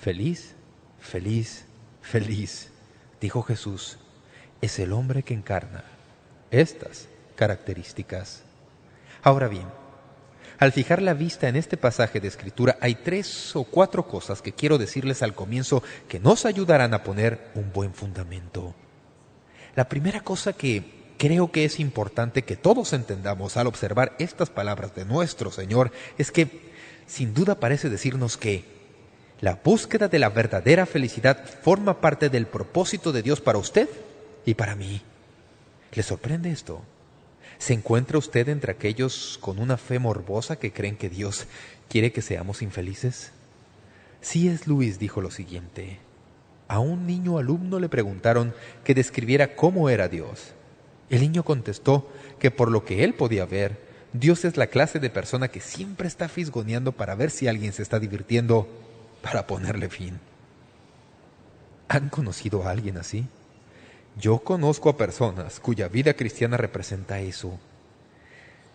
[0.00, 0.56] Feliz,
[0.98, 1.66] feliz,
[2.02, 2.70] feliz,
[3.20, 3.98] dijo Jesús,
[4.60, 5.84] es el hombre que encarna
[6.50, 8.42] estas características.
[9.22, 9.68] Ahora bien,
[10.58, 14.52] al fijar la vista en este pasaje de Escritura, hay tres o cuatro cosas que
[14.52, 18.74] quiero decirles al comienzo que nos ayudarán a poner un buen fundamento.
[19.76, 24.94] La primera cosa que creo que es importante que todos entendamos al observar estas palabras
[24.96, 26.72] de nuestro Señor es que,
[27.06, 28.64] sin duda parece decirnos que
[29.40, 33.88] la búsqueda de la verdadera felicidad forma parte del propósito de Dios para usted
[34.44, 35.02] y para mí.
[35.92, 36.82] ¿Le sorprende esto?
[37.58, 41.46] ¿Se encuentra usted entre aquellos con una fe morbosa que creen que Dios
[41.88, 43.32] quiere que seamos infelices?
[44.20, 45.98] Sí es Luis dijo lo siguiente.
[46.68, 48.54] A un niño alumno le preguntaron
[48.84, 50.52] que describiera cómo era Dios.
[51.10, 53.80] El niño contestó que por lo que él podía ver,
[54.12, 57.82] Dios es la clase de persona que siempre está fisgoneando para ver si alguien se
[57.82, 58.68] está divirtiendo
[59.22, 60.20] para ponerle fin.
[61.88, 63.26] ¿Han conocido a alguien así?
[64.18, 67.58] Yo conozco a personas cuya vida cristiana representa eso.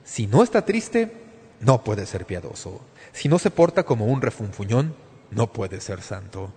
[0.06, 1.12] Si no está triste,
[1.60, 2.82] no puede ser piadoso.
[3.12, 4.96] Si no se porta como un refunfuñón,
[5.32, 6.54] no puede ser santo.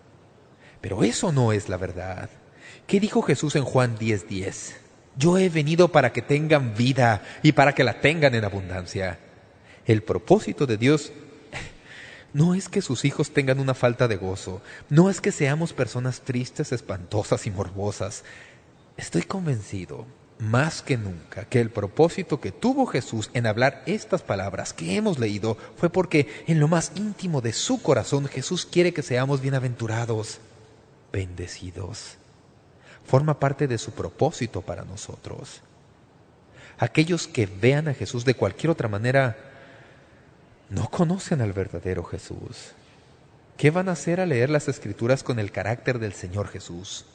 [0.80, 2.30] Pero eso no es la verdad.
[2.86, 4.26] ¿Qué dijo Jesús en Juan 10:10?
[4.28, 4.76] 10?
[5.16, 9.18] Yo he venido para que tengan vida y para que la tengan en abundancia.
[9.86, 11.12] El propósito de Dios
[12.32, 14.60] no es que sus hijos tengan una falta de gozo,
[14.90, 18.24] no es que seamos personas tristes, espantosas y morbosas.
[18.96, 20.06] Estoy convencido
[20.38, 25.18] más que nunca que el propósito que tuvo Jesús en hablar estas palabras que hemos
[25.18, 30.40] leído fue porque en lo más íntimo de su corazón Jesús quiere que seamos bienaventurados,
[31.12, 32.16] bendecidos.
[33.06, 35.62] Forma parte de su propósito para nosotros.
[36.78, 39.36] Aquellos que vean a Jesús de cualquier otra manera
[40.68, 42.72] no conocen al verdadero Jesús.
[43.56, 47.06] ¿Qué van a hacer al leer las Escrituras con el carácter del Señor Jesús?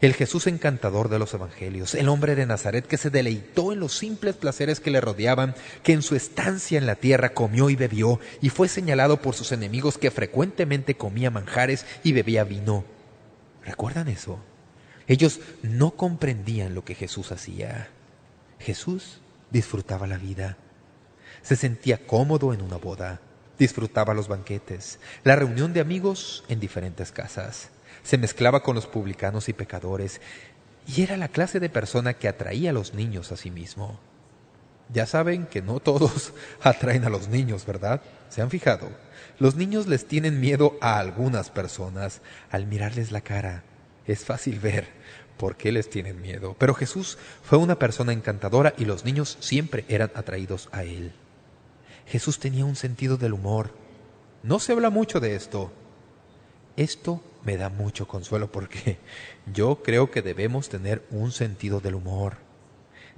[0.00, 3.92] El Jesús encantador de los evangelios, el hombre de Nazaret que se deleitó en los
[3.92, 8.18] simples placeres que le rodeaban, que en su estancia en la tierra comió y bebió,
[8.40, 12.84] y fue señalado por sus enemigos que frecuentemente comía manjares y bebía vino.
[13.64, 14.38] ¿Recuerdan eso?
[15.06, 17.90] Ellos no comprendían lo que Jesús hacía.
[18.58, 19.20] Jesús
[19.50, 20.56] disfrutaba la vida.
[21.42, 23.20] Se sentía cómodo en una boda.
[23.58, 27.68] Disfrutaba los banquetes, la reunión de amigos en diferentes casas
[28.02, 30.20] se mezclaba con los publicanos y pecadores,
[30.86, 34.00] y era la clase de persona que atraía a los niños a sí mismo.
[34.92, 36.32] Ya saben que no todos
[36.62, 38.02] atraen a los niños, ¿verdad?
[38.28, 38.88] ¿Se han fijado?
[39.38, 42.20] Los niños les tienen miedo a algunas personas
[42.50, 43.62] al mirarles la cara.
[44.06, 44.88] Es fácil ver
[45.36, 46.56] por qué les tienen miedo.
[46.58, 51.12] Pero Jesús fue una persona encantadora y los niños siempre eran atraídos a Él.
[52.06, 53.72] Jesús tenía un sentido del humor.
[54.42, 55.72] No se habla mucho de esto,
[56.76, 58.98] Esto me da mucho consuelo porque
[59.52, 62.36] yo creo que debemos tener un sentido del humor.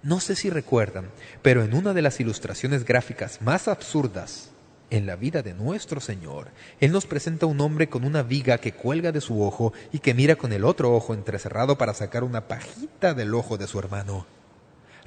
[0.03, 1.11] No sé si recuerdan,
[1.42, 4.50] pero en una de las ilustraciones gráficas más absurdas
[4.90, 6.48] en la vida de nuestro Señor,
[6.80, 10.12] Él nos presenta un hombre con una viga que cuelga de su ojo y que
[10.12, 14.26] mira con el otro ojo entrecerrado para sacar una pajita del ojo de su hermano.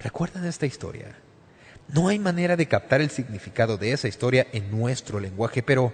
[0.02, 1.16] ¿Recuerdan esta historia?
[1.88, 5.94] No hay manera de captar el significado de esa historia en nuestro lenguaje, pero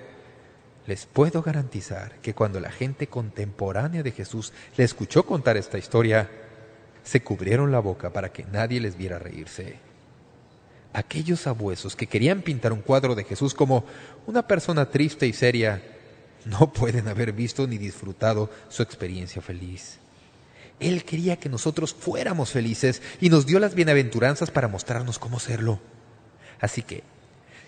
[0.88, 6.30] les puedo garantizar que cuando la gente contemporánea de Jesús le escuchó contar esta historia,
[7.04, 9.76] se cubrieron la boca para que nadie les viera reírse.
[10.94, 13.86] Aquellos abuesos que querían pintar un cuadro de Jesús como
[14.26, 15.82] una persona triste y seria,
[16.46, 20.00] no pueden haber visto ni disfrutado su experiencia feliz.
[20.80, 25.80] Él quería que nosotros fuéramos felices y nos dio las bienaventuranzas para mostrarnos cómo serlo.
[26.60, 27.04] Así que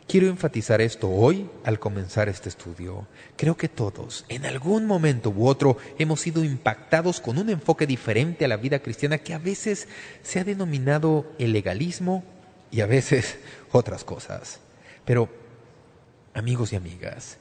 [0.07, 3.07] quiero enfatizar esto hoy al comenzar este estudio.
[3.35, 8.45] Creo que todos, en algún momento u otro, hemos sido impactados con un enfoque diferente
[8.45, 9.87] a la vida cristiana que a veces
[10.21, 12.23] se ha denominado el legalismo
[12.71, 13.37] y a veces
[13.71, 14.59] otras cosas.
[15.05, 15.29] Pero,
[16.33, 17.37] amigos y amigas,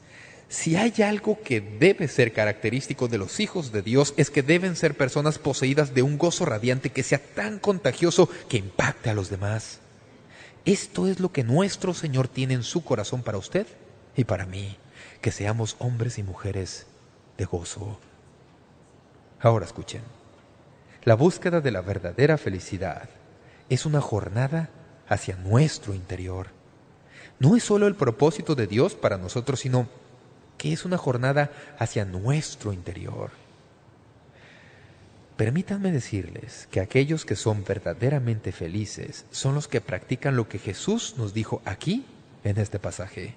[0.49, 4.75] si hay algo que debe ser característico de los hijos de Dios es que deben
[4.75, 9.31] ser personas poseídas de un gozo radiante que sea tan contagioso que impacte a los
[9.31, 9.79] demás.
[10.65, 13.67] Esto es lo que nuestro Señor tiene en su corazón para usted
[14.15, 14.77] y para mí,
[15.21, 16.87] que seamos hombres y mujeres
[17.37, 17.99] de gozo.
[19.41, 20.01] Ahora escuchen,
[21.03, 23.09] la búsqueda de la verdadera felicidad
[23.69, 24.69] es una jornada
[25.09, 26.47] hacia nuestro interior.
[27.39, 29.89] No es solo el propósito de Dios para nosotros, sino
[30.57, 33.31] que es una jornada hacia nuestro interior.
[35.37, 41.15] Permítanme decirles que aquellos que son verdaderamente felices son los que practican lo que Jesús
[41.17, 42.05] nos dijo aquí
[42.43, 43.35] en este pasaje.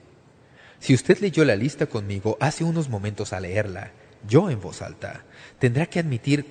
[0.79, 3.93] Si usted leyó la lista conmigo hace unos momentos a leerla,
[4.29, 5.25] yo en voz alta,
[5.59, 6.45] tendrá que admitir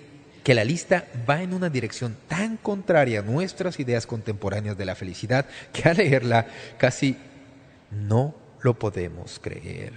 [0.43, 4.95] que la lista va en una dirección tan contraria a nuestras ideas contemporáneas de la
[4.95, 7.17] felicidad que al leerla casi
[7.91, 9.93] no lo podemos creer.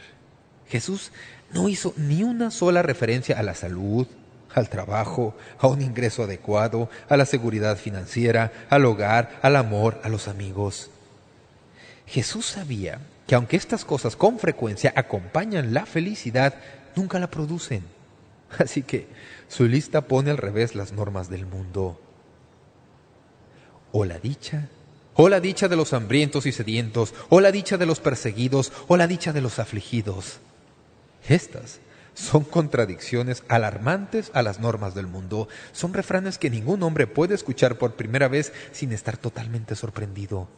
[0.68, 1.12] Jesús
[1.53, 4.07] no hizo ni una sola referencia a la salud,
[4.55, 10.09] al trabajo, a un ingreso adecuado, a la seguridad financiera, al hogar, al amor, a
[10.09, 10.90] los amigos.
[12.07, 16.55] Jesús sabía que aunque estas cosas con frecuencia acompañan la felicidad,
[16.96, 17.82] nunca la producen.
[18.59, 19.07] Así que
[19.49, 22.01] su lista pone al revés las normas del mundo.
[23.92, 24.68] O la dicha,
[25.14, 28.96] o la dicha de los hambrientos y sedientos, o la dicha de los perseguidos, o
[28.96, 30.38] la dicha de los afligidos.
[31.28, 31.80] Estas
[32.18, 35.46] son contradicciones alarmantes a las normas del mundo.
[35.70, 40.48] Son refranes que ningún hombre puede escuchar por primera vez sin estar totalmente sorprendido.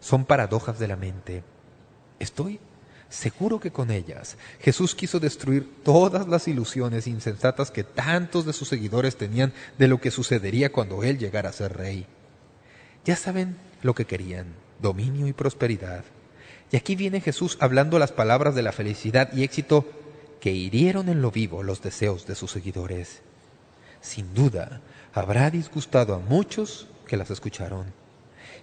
[0.00, 1.44] Son paradojas de la mente.
[2.18, 2.58] Estoy
[3.10, 8.68] seguro que con ellas Jesús quiso destruir todas las ilusiones insensatas que tantos de sus
[8.68, 12.06] seguidores tenían de lo que sucedería cuando Él llegara a ser rey.
[13.04, 14.46] Ya saben lo que querían,
[14.80, 16.02] dominio y prosperidad.
[16.72, 19.86] Y aquí viene Jesús hablando las palabras de la felicidad y éxito
[20.40, 23.22] que hirieron en lo vivo los deseos de sus seguidores.
[24.00, 24.80] Sin duda,
[25.12, 27.92] habrá disgustado a muchos que las escucharon.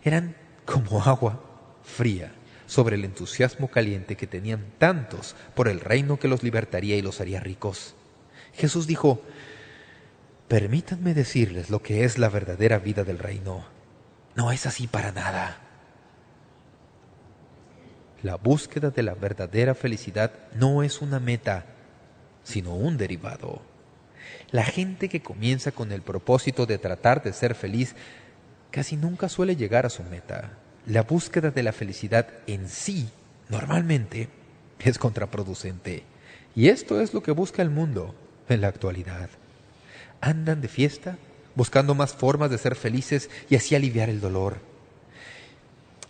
[0.04, 1.42] Eran como agua
[1.84, 2.34] fría
[2.66, 7.22] sobre el entusiasmo caliente que tenían tantos por el reino que los libertaría y los
[7.22, 7.96] haría ricos.
[8.54, 9.22] Jesús dijo,
[10.48, 13.66] permítanme decirles lo que es la verdadera vida del reino.
[14.36, 15.67] No es así para nada.
[18.24, 21.66] La búsqueda de la verdadera felicidad no es una meta,
[22.44, 23.62] sino un derivado.
[24.52, 27.96] La gente que comienza con el propósito de tratar de ser feliz
[28.72, 30.58] casi nunca suele llegar a su meta.
[30.86, 33.10] La búsqueda de la felicidad en sí,
[33.50, 34.30] normalmente,
[34.80, 36.04] es contraproducente.
[36.56, 38.16] Y esto es lo que busca el mundo
[38.50, 39.30] en la actualidad.
[40.22, 41.18] Andan de fiesta
[41.56, 44.58] buscando más formas de ser felices y así aliviar el dolor.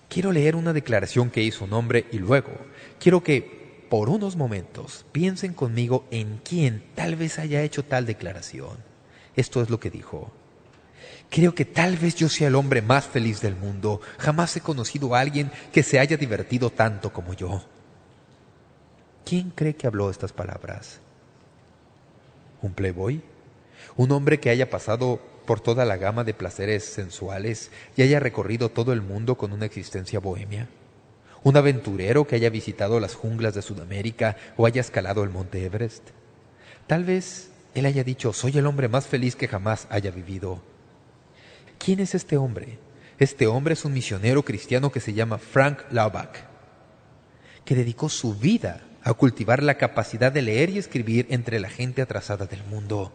[0.10, 2.52] Quiero leer una declaración que hizo un hombre y luego
[3.00, 8.78] quiero que por unos momentos piensen conmigo en quién tal vez haya hecho tal declaración.
[9.36, 10.32] Esto es lo que dijo.
[11.30, 14.02] Creo que tal vez yo sea el hombre más feliz del mundo.
[14.18, 17.64] Jamás he conocido a alguien que se haya divertido tanto como yo.
[19.26, 21.00] ¿Quién cree que habló estas palabras?
[22.62, 23.22] ¿Un playboy?
[23.98, 28.70] ¿Un hombre que haya pasado por toda la gama de placeres sensuales y haya recorrido
[28.70, 30.70] todo el mundo con una existencia bohemia?
[31.42, 36.10] ¿Un aventurero que haya visitado las junglas de Sudamérica o haya escalado el monte Everest?
[36.86, 40.62] Tal vez él haya dicho, soy el hombre más feliz que jamás haya vivido.
[41.80, 42.78] ¿Quién es este hombre?
[43.18, 46.38] Este hombre es un misionero cristiano que se llama Frank Laubach,
[47.66, 52.02] que dedicó su vida a cultivar la capacidad de leer y escribir entre la gente
[52.02, 53.14] atrasada del mundo.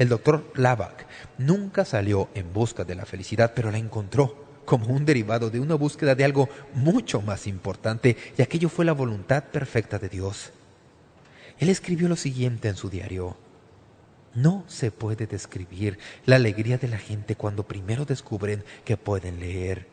[0.00, 5.04] El doctor Lavak nunca salió en busca de la felicidad, pero la encontró como un
[5.04, 9.98] derivado de una búsqueda de algo mucho más importante, y aquello fue la voluntad perfecta
[9.98, 10.52] de Dios.
[11.58, 13.36] Él escribió lo siguiente en su diario.
[14.34, 19.86] No se puede describir la alegría de la gente cuando primero descubren que pueden leer.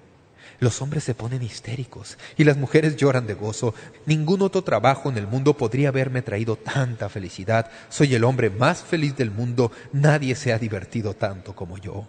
[0.60, 3.76] Los hombres se ponen histéricos y las mujeres lloran de gozo.
[4.06, 7.70] Ningún otro trabajo en el mundo podría haberme traído tanta felicidad.
[7.90, 9.72] Soy el hombre más feliz del mundo.
[9.94, 12.08] Nadie se ha divertido tanto como yo.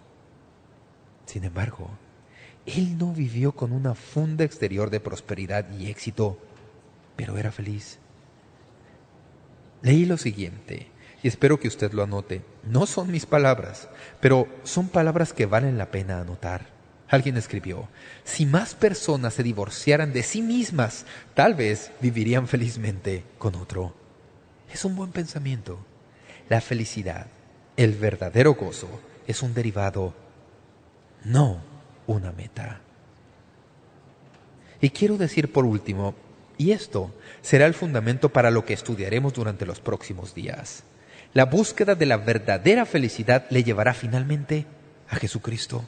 [1.27, 1.91] Sin embargo,
[2.65, 6.39] él no vivió con una funda exterior de prosperidad y éxito,
[7.15, 7.99] pero era feliz.
[9.83, 10.87] Leí lo siguiente,
[11.21, 12.41] y espero que usted lo anote.
[12.63, 13.89] No son mis palabras,
[14.19, 16.78] pero son palabras que valen la pena anotar.
[17.09, 17.87] Alguien escribió,
[18.23, 23.95] si más personas se divorciaran de sí mismas, tal vez vivirían felizmente con otro.
[24.71, 25.79] Es un buen pensamiento.
[26.49, 27.25] La felicidad,
[27.77, 28.87] el verdadero gozo,
[29.25, 30.13] es un derivado,
[31.23, 31.61] no
[32.05, 32.81] una meta.
[34.79, 36.13] Y quiero decir por último,
[36.57, 40.83] y esto será el fundamento para lo que estudiaremos durante los próximos días.
[41.33, 44.65] La búsqueda de la verdadera felicidad le llevará finalmente
[45.07, 45.85] a Jesucristo.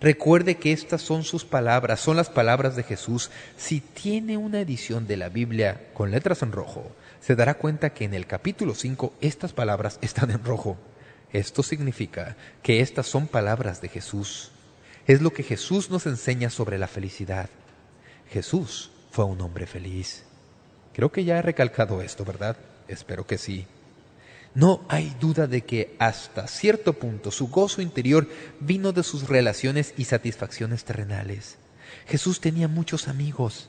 [0.00, 3.30] Recuerde que estas son sus palabras, son las palabras de Jesús.
[3.56, 8.04] Si tiene una edición de la Biblia con letras en rojo, se dará cuenta que
[8.04, 10.76] en el capítulo 5 estas palabras están en rojo.
[11.32, 14.52] Esto significa que estas son palabras de Jesús.
[15.06, 17.50] Es lo que Jesús nos enseña sobre la felicidad.
[18.30, 20.24] Jesús fue un hombre feliz.
[20.94, 22.56] Creo que ya he recalcado esto, ¿verdad?
[22.86, 23.66] Espero que sí.
[24.54, 28.28] No hay duda de que hasta cierto punto su gozo interior
[28.60, 31.58] vino de sus relaciones y satisfacciones terrenales.
[32.06, 33.68] Jesús tenía muchos amigos.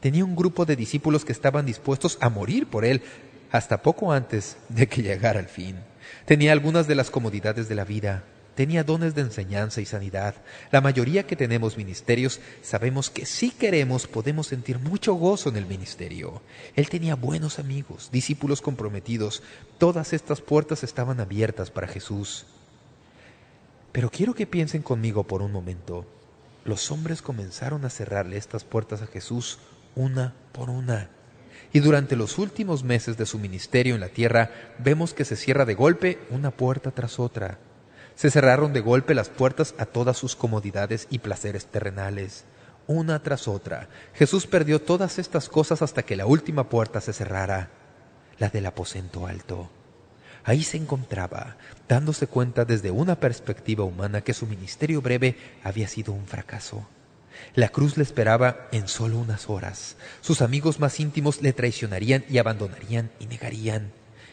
[0.00, 3.02] Tenía un grupo de discípulos que estaban dispuestos a morir por él
[3.50, 5.76] hasta poco antes de que llegara el fin.
[6.24, 8.24] Tenía algunas de las comodidades de la vida,
[8.54, 10.34] tenía dones de enseñanza y sanidad.
[10.70, 15.66] La mayoría que tenemos ministerios sabemos que si queremos podemos sentir mucho gozo en el
[15.66, 16.42] ministerio.
[16.76, 19.42] Él tenía buenos amigos, discípulos comprometidos.
[19.78, 22.46] Todas estas puertas estaban abiertas para Jesús.
[23.92, 26.06] Pero quiero que piensen conmigo por un momento.
[26.64, 29.58] Los hombres comenzaron a cerrarle estas puertas a Jesús
[29.94, 31.10] una por una.
[31.72, 35.64] Y durante los últimos meses de su ministerio en la tierra, vemos que se cierra
[35.64, 37.58] de golpe una puerta tras otra.
[38.20, 42.44] Se cerraron de golpe las puertas a todas sus comodidades y placeres terrenales,
[42.86, 43.88] una tras otra.
[44.12, 47.70] Jesús perdió todas estas cosas hasta que la última puerta se cerrara,
[48.38, 49.70] la del aposento alto.
[50.44, 51.56] Ahí se encontraba,
[51.88, 56.86] dándose cuenta desde una perspectiva humana que su ministerio breve había sido un fracaso.
[57.54, 59.96] La cruz le esperaba en solo unas horas.
[60.20, 63.92] Sus amigos más íntimos le traicionarían y abandonarían y negarían.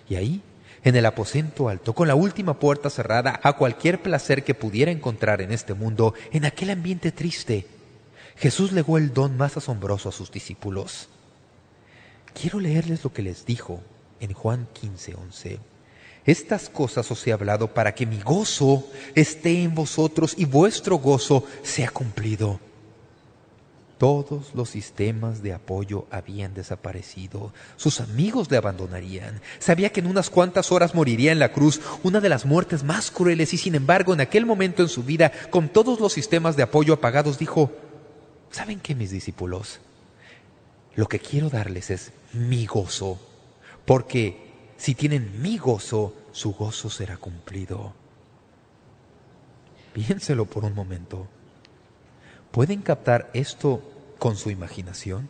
[0.10, 0.44] Y ahí
[0.88, 5.42] en el aposento alto, con la última puerta cerrada a cualquier placer que pudiera encontrar
[5.42, 7.68] en este mundo, en aquel ambiente triste,
[8.38, 11.10] Jesús legó el don más asombroso a sus discípulos.
[12.34, 13.82] Quiero leerles lo que les dijo
[14.22, 15.60] en Juan 15:11.
[16.26, 21.44] Estas cosas os he hablado para que mi gozo esté en vosotros y vuestro gozo
[21.64, 22.62] sea cumplido.
[23.98, 27.52] Todos los sistemas de apoyo habían desaparecido.
[27.78, 29.42] Sus amigos le abandonarían.
[29.58, 33.10] Sabía que en unas cuantas horas moriría en la cruz, una de las muertes más
[33.10, 36.64] crueles, y sin embargo, en aquel momento en su vida, con todos los sistemas de
[36.64, 37.72] apoyo apagados, dijo,
[38.52, 39.80] ¿saben qué, mis discípulos?
[40.96, 43.20] Lo que quiero darles es mi gozo,
[43.86, 47.94] porque si tienen mi gozo, su gozo será cumplido.
[49.94, 51.28] Piénselo por un momento.
[52.52, 53.82] ¿Pueden captar esto
[54.20, 55.30] con su imaginación?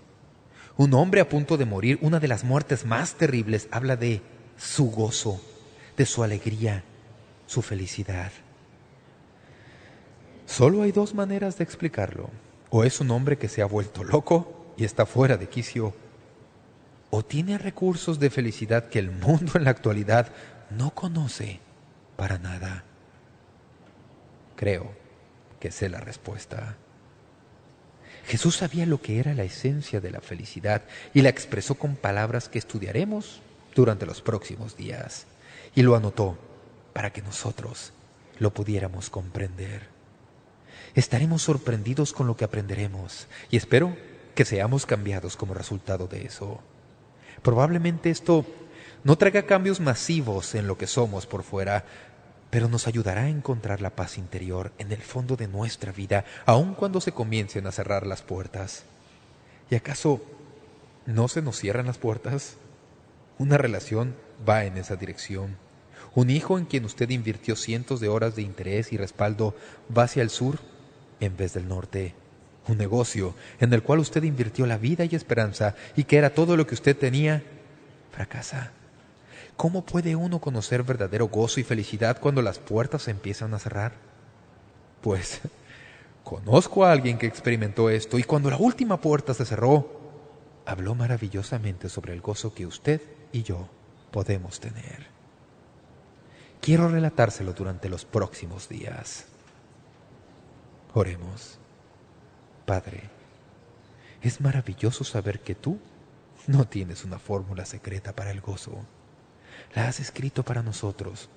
[0.78, 4.22] Un hombre a punto de morir, una de las muertes más terribles, habla de
[4.57, 5.41] su gozo,
[5.97, 6.84] de su alegría,
[7.47, 8.32] su felicidad.
[10.45, 12.30] Solo hay dos maneras de explicarlo.
[12.70, 15.93] O es un hombre que se ha vuelto loco y está fuera de quicio,
[17.09, 20.32] o tiene recursos de felicidad que el mundo en la actualidad
[20.70, 21.59] no conoce
[22.15, 22.84] para nada.
[24.55, 24.91] Creo
[25.59, 26.76] que sé la respuesta.
[28.28, 32.49] Jesús sabía lo que era la esencia de la felicidad y la expresó con palabras
[32.49, 33.41] que estudiaremos
[33.73, 35.28] durante los próximos días.
[35.75, 36.38] Y lo anotó
[36.91, 37.93] para que nosotros
[38.38, 39.88] lo pudiéramos comprender.
[40.93, 43.95] Estaremos sorprendidos con lo que aprenderemos y espero
[44.36, 46.59] que seamos cambiados como resultado de eso.
[47.43, 48.45] Probablemente esto
[49.03, 51.86] no traiga cambios masivos en lo que somos por fuera,
[52.50, 56.74] pero nos ayudará a encontrar la paz interior en el fondo de nuestra vida, aun
[56.74, 58.84] cuando se comiencen a cerrar las puertas.
[59.70, 60.22] ¿Y acaso
[61.08, 62.58] ¿No se nos cierran las puertas?
[63.39, 64.14] Una relación
[64.48, 65.56] va en esa dirección.
[66.16, 69.56] Un hijo en quien usted invirtió cientos de horas de interés y respaldo
[69.98, 70.60] va hacia el sur
[71.22, 72.14] en vez del norte.
[72.68, 76.58] Un negocio en el cual usted invirtió la vida y esperanza y que era todo
[76.58, 77.41] lo que usted tenía,
[78.12, 78.74] fracasa.
[79.58, 83.93] ¿Cómo puede uno conocer verdadero gozo y felicidad cuando las puertas se empiezan a cerrar?
[85.01, 85.41] Pues
[86.24, 89.99] conozco a alguien que experimentó esto y cuando la última puerta se cerró,
[90.68, 93.01] habló maravillosamente sobre el gozo que usted
[93.32, 93.68] y yo
[94.12, 95.08] podemos tener.
[96.62, 99.26] Quiero relatárselo durante los próximos días.
[100.93, 101.58] Oremos.
[102.68, 103.10] Padre,
[104.22, 105.80] es maravilloso saber que tú
[106.45, 108.86] no tienes una fórmula secreta para el gozo.
[109.76, 111.30] La has escrito para nosotros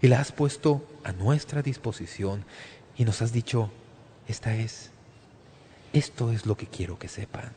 [0.00, 2.44] y la has puesto a nuestra disposición
[2.96, 3.70] y nos has dicho,
[4.28, 4.90] esta es,
[5.92, 7.52] esto es lo que quiero que sepan.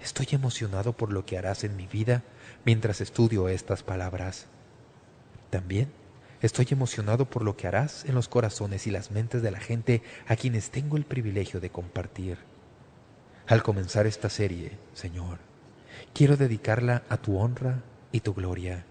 [0.00, 2.22] Estoy emocionado por lo que harás en mi vida
[2.64, 4.46] mientras estudio estas palabras.
[5.50, 5.90] También
[6.40, 10.02] estoy emocionado por lo que harás en los corazones y las mentes de la gente
[10.26, 12.38] a quienes tengo el privilegio de compartir.
[13.46, 15.38] Al comenzar esta serie, Señor,
[16.14, 17.82] quiero dedicarla a tu honra
[18.18, 18.84] y tu gloria.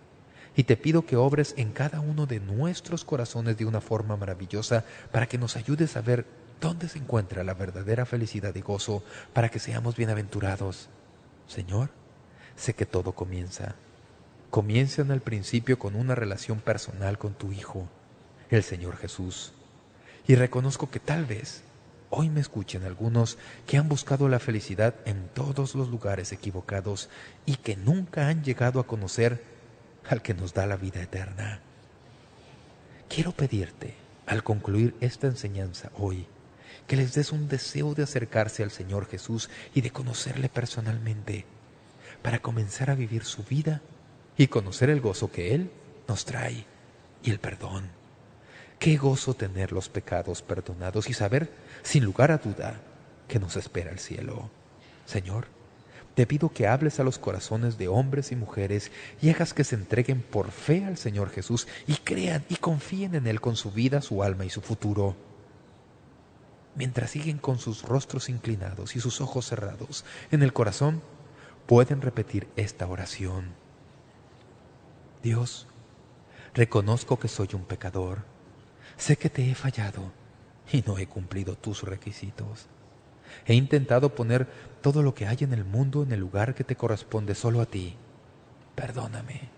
[0.55, 4.84] Y te pido que obres en cada uno de nuestros corazones de una forma maravillosa
[5.11, 6.25] para que nos ayudes a ver
[6.59, 9.03] dónde se encuentra la verdadera felicidad y gozo
[9.34, 10.89] para que seamos bienaventurados.
[11.47, 11.91] Señor,
[12.55, 13.75] sé que todo comienza
[14.49, 17.88] comienzan al principio con una relación personal con tu Hijo,
[18.49, 19.53] el Señor Jesús.
[20.28, 21.63] Y reconozco que tal vez
[22.10, 27.10] hoy me escuchen algunos que han buscado la felicidad en todos los lugares equivocados
[27.45, 29.43] y que nunca han llegado a conocer
[30.10, 31.62] al que nos da la vida eterna.
[33.10, 33.95] Quiero pedirte,
[34.26, 36.28] al concluir esta enseñanza hoy,
[36.88, 41.45] que les des un deseo de acercarse al Señor Jesús y de conocerle personalmente,
[42.22, 43.82] para comenzar a vivir su vida
[44.38, 45.72] y conocer el gozo que Él
[46.08, 46.66] nos trae
[47.24, 47.97] y el perdón.
[48.80, 51.51] Qué gozo tener los pecados perdonados y saber,
[51.84, 52.80] sin lugar a duda,
[53.28, 54.49] que nos espera el cielo.
[55.05, 55.47] Señor,
[56.13, 59.75] te pido que hables a los corazones de hombres y mujeres y hagas que se
[59.75, 64.01] entreguen por fe al Señor Jesús y crean y confíen en Él con su vida,
[64.01, 65.15] su alma y su futuro.
[66.75, 71.01] Mientras siguen con sus rostros inclinados y sus ojos cerrados en el corazón,
[71.65, 73.53] pueden repetir esta oración.
[75.21, 75.67] Dios,
[76.53, 78.37] reconozco que soy un pecador.
[78.98, 80.12] Sé que te he fallado
[80.72, 82.68] y no he cumplido tus requisitos.
[83.45, 84.48] He intentado poner
[84.82, 87.66] todo lo que hay en el mundo en el lugar que te corresponde solo a
[87.66, 87.95] ti.
[88.76, 89.50] Perdóname.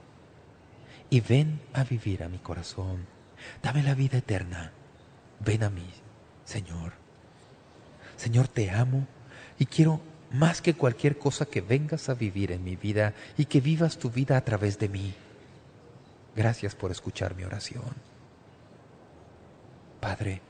[1.09, 3.07] Y ven a vivir a mi corazón.
[3.63, 4.71] Dame la vida eterna.
[5.39, 5.89] Ven a mí,
[6.45, 6.93] Señor.
[8.17, 9.07] Señor, te amo
[9.57, 13.61] y quiero más que cualquier cosa que vengas a vivir en mi vida y que
[13.61, 15.13] vivas tu vida a través de mí.
[16.35, 18.08] Gracias por escuchar mi oración.
[19.99, 20.41] Padre,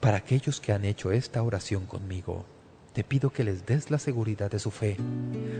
[0.00, 2.44] para aquellos que han hecho esta oración conmigo,
[2.92, 4.96] te pido que les des la seguridad de su fe.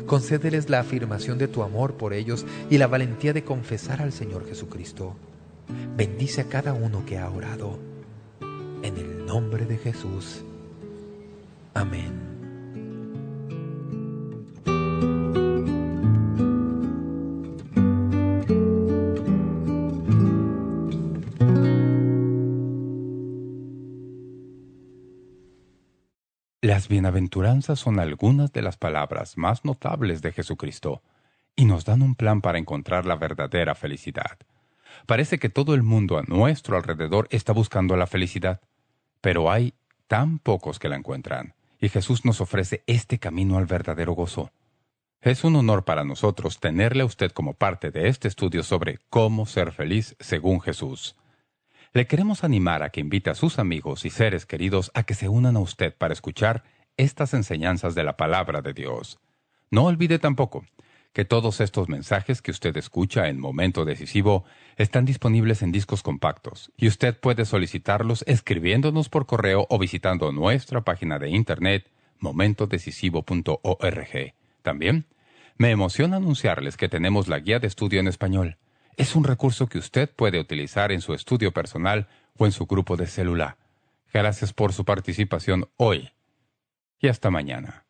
[0.06, 4.46] Concédeles la afirmación de tu amor por ellos y la valentía de confesar al Señor
[4.48, 5.16] Jesucristo.
[5.96, 7.78] Bendice a cada uno que ha orado.
[8.82, 10.44] En el nombre de Jesús.
[11.74, 12.35] Amén.
[26.88, 31.02] Bienaventuranzas son algunas de las palabras más notables de Jesucristo
[31.54, 34.38] y nos dan un plan para encontrar la verdadera felicidad.
[35.06, 38.60] Parece que todo el mundo a nuestro alrededor está buscando la felicidad,
[39.20, 39.74] pero hay
[40.06, 44.50] tan pocos que la encuentran, y Jesús nos ofrece este camino al verdadero gozo.
[45.20, 49.46] Es un honor para nosotros tenerle a usted como parte de este estudio sobre cómo
[49.46, 51.16] ser feliz según Jesús.
[51.92, 55.28] Le queremos animar a que invite a sus amigos y seres queridos a que se
[55.28, 56.62] unan a usted para escuchar
[56.96, 59.18] estas enseñanzas de la palabra de Dios.
[59.70, 60.64] No olvide tampoco
[61.12, 64.44] que todos estos mensajes que usted escucha en Momento Decisivo
[64.76, 70.82] están disponibles en discos compactos y usted puede solicitarlos escribiéndonos por correo o visitando nuestra
[70.82, 74.34] página de internet momentodecisivo.org.
[74.62, 75.06] También
[75.56, 78.58] me emociona anunciarles que tenemos la guía de estudio en español
[78.96, 82.96] es un recurso que usted puede utilizar en su estudio personal o en su grupo
[82.96, 83.58] de célula.
[84.12, 86.10] Gracias por su participación hoy
[87.00, 87.86] y hasta mañana.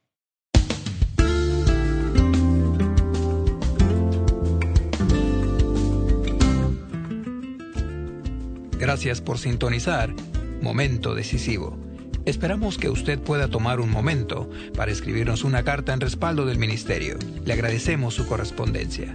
[8.78, 10.14] Gracias por sintonizar
[10.60, 11.78] Momento Decisivo.
[12.26, 17.18] Esperamos que usted pueda tomar un momento para escribirnos una carta en respaldo del ministerio.
[17.44, 19.14] Le agradecemos su correspondencia.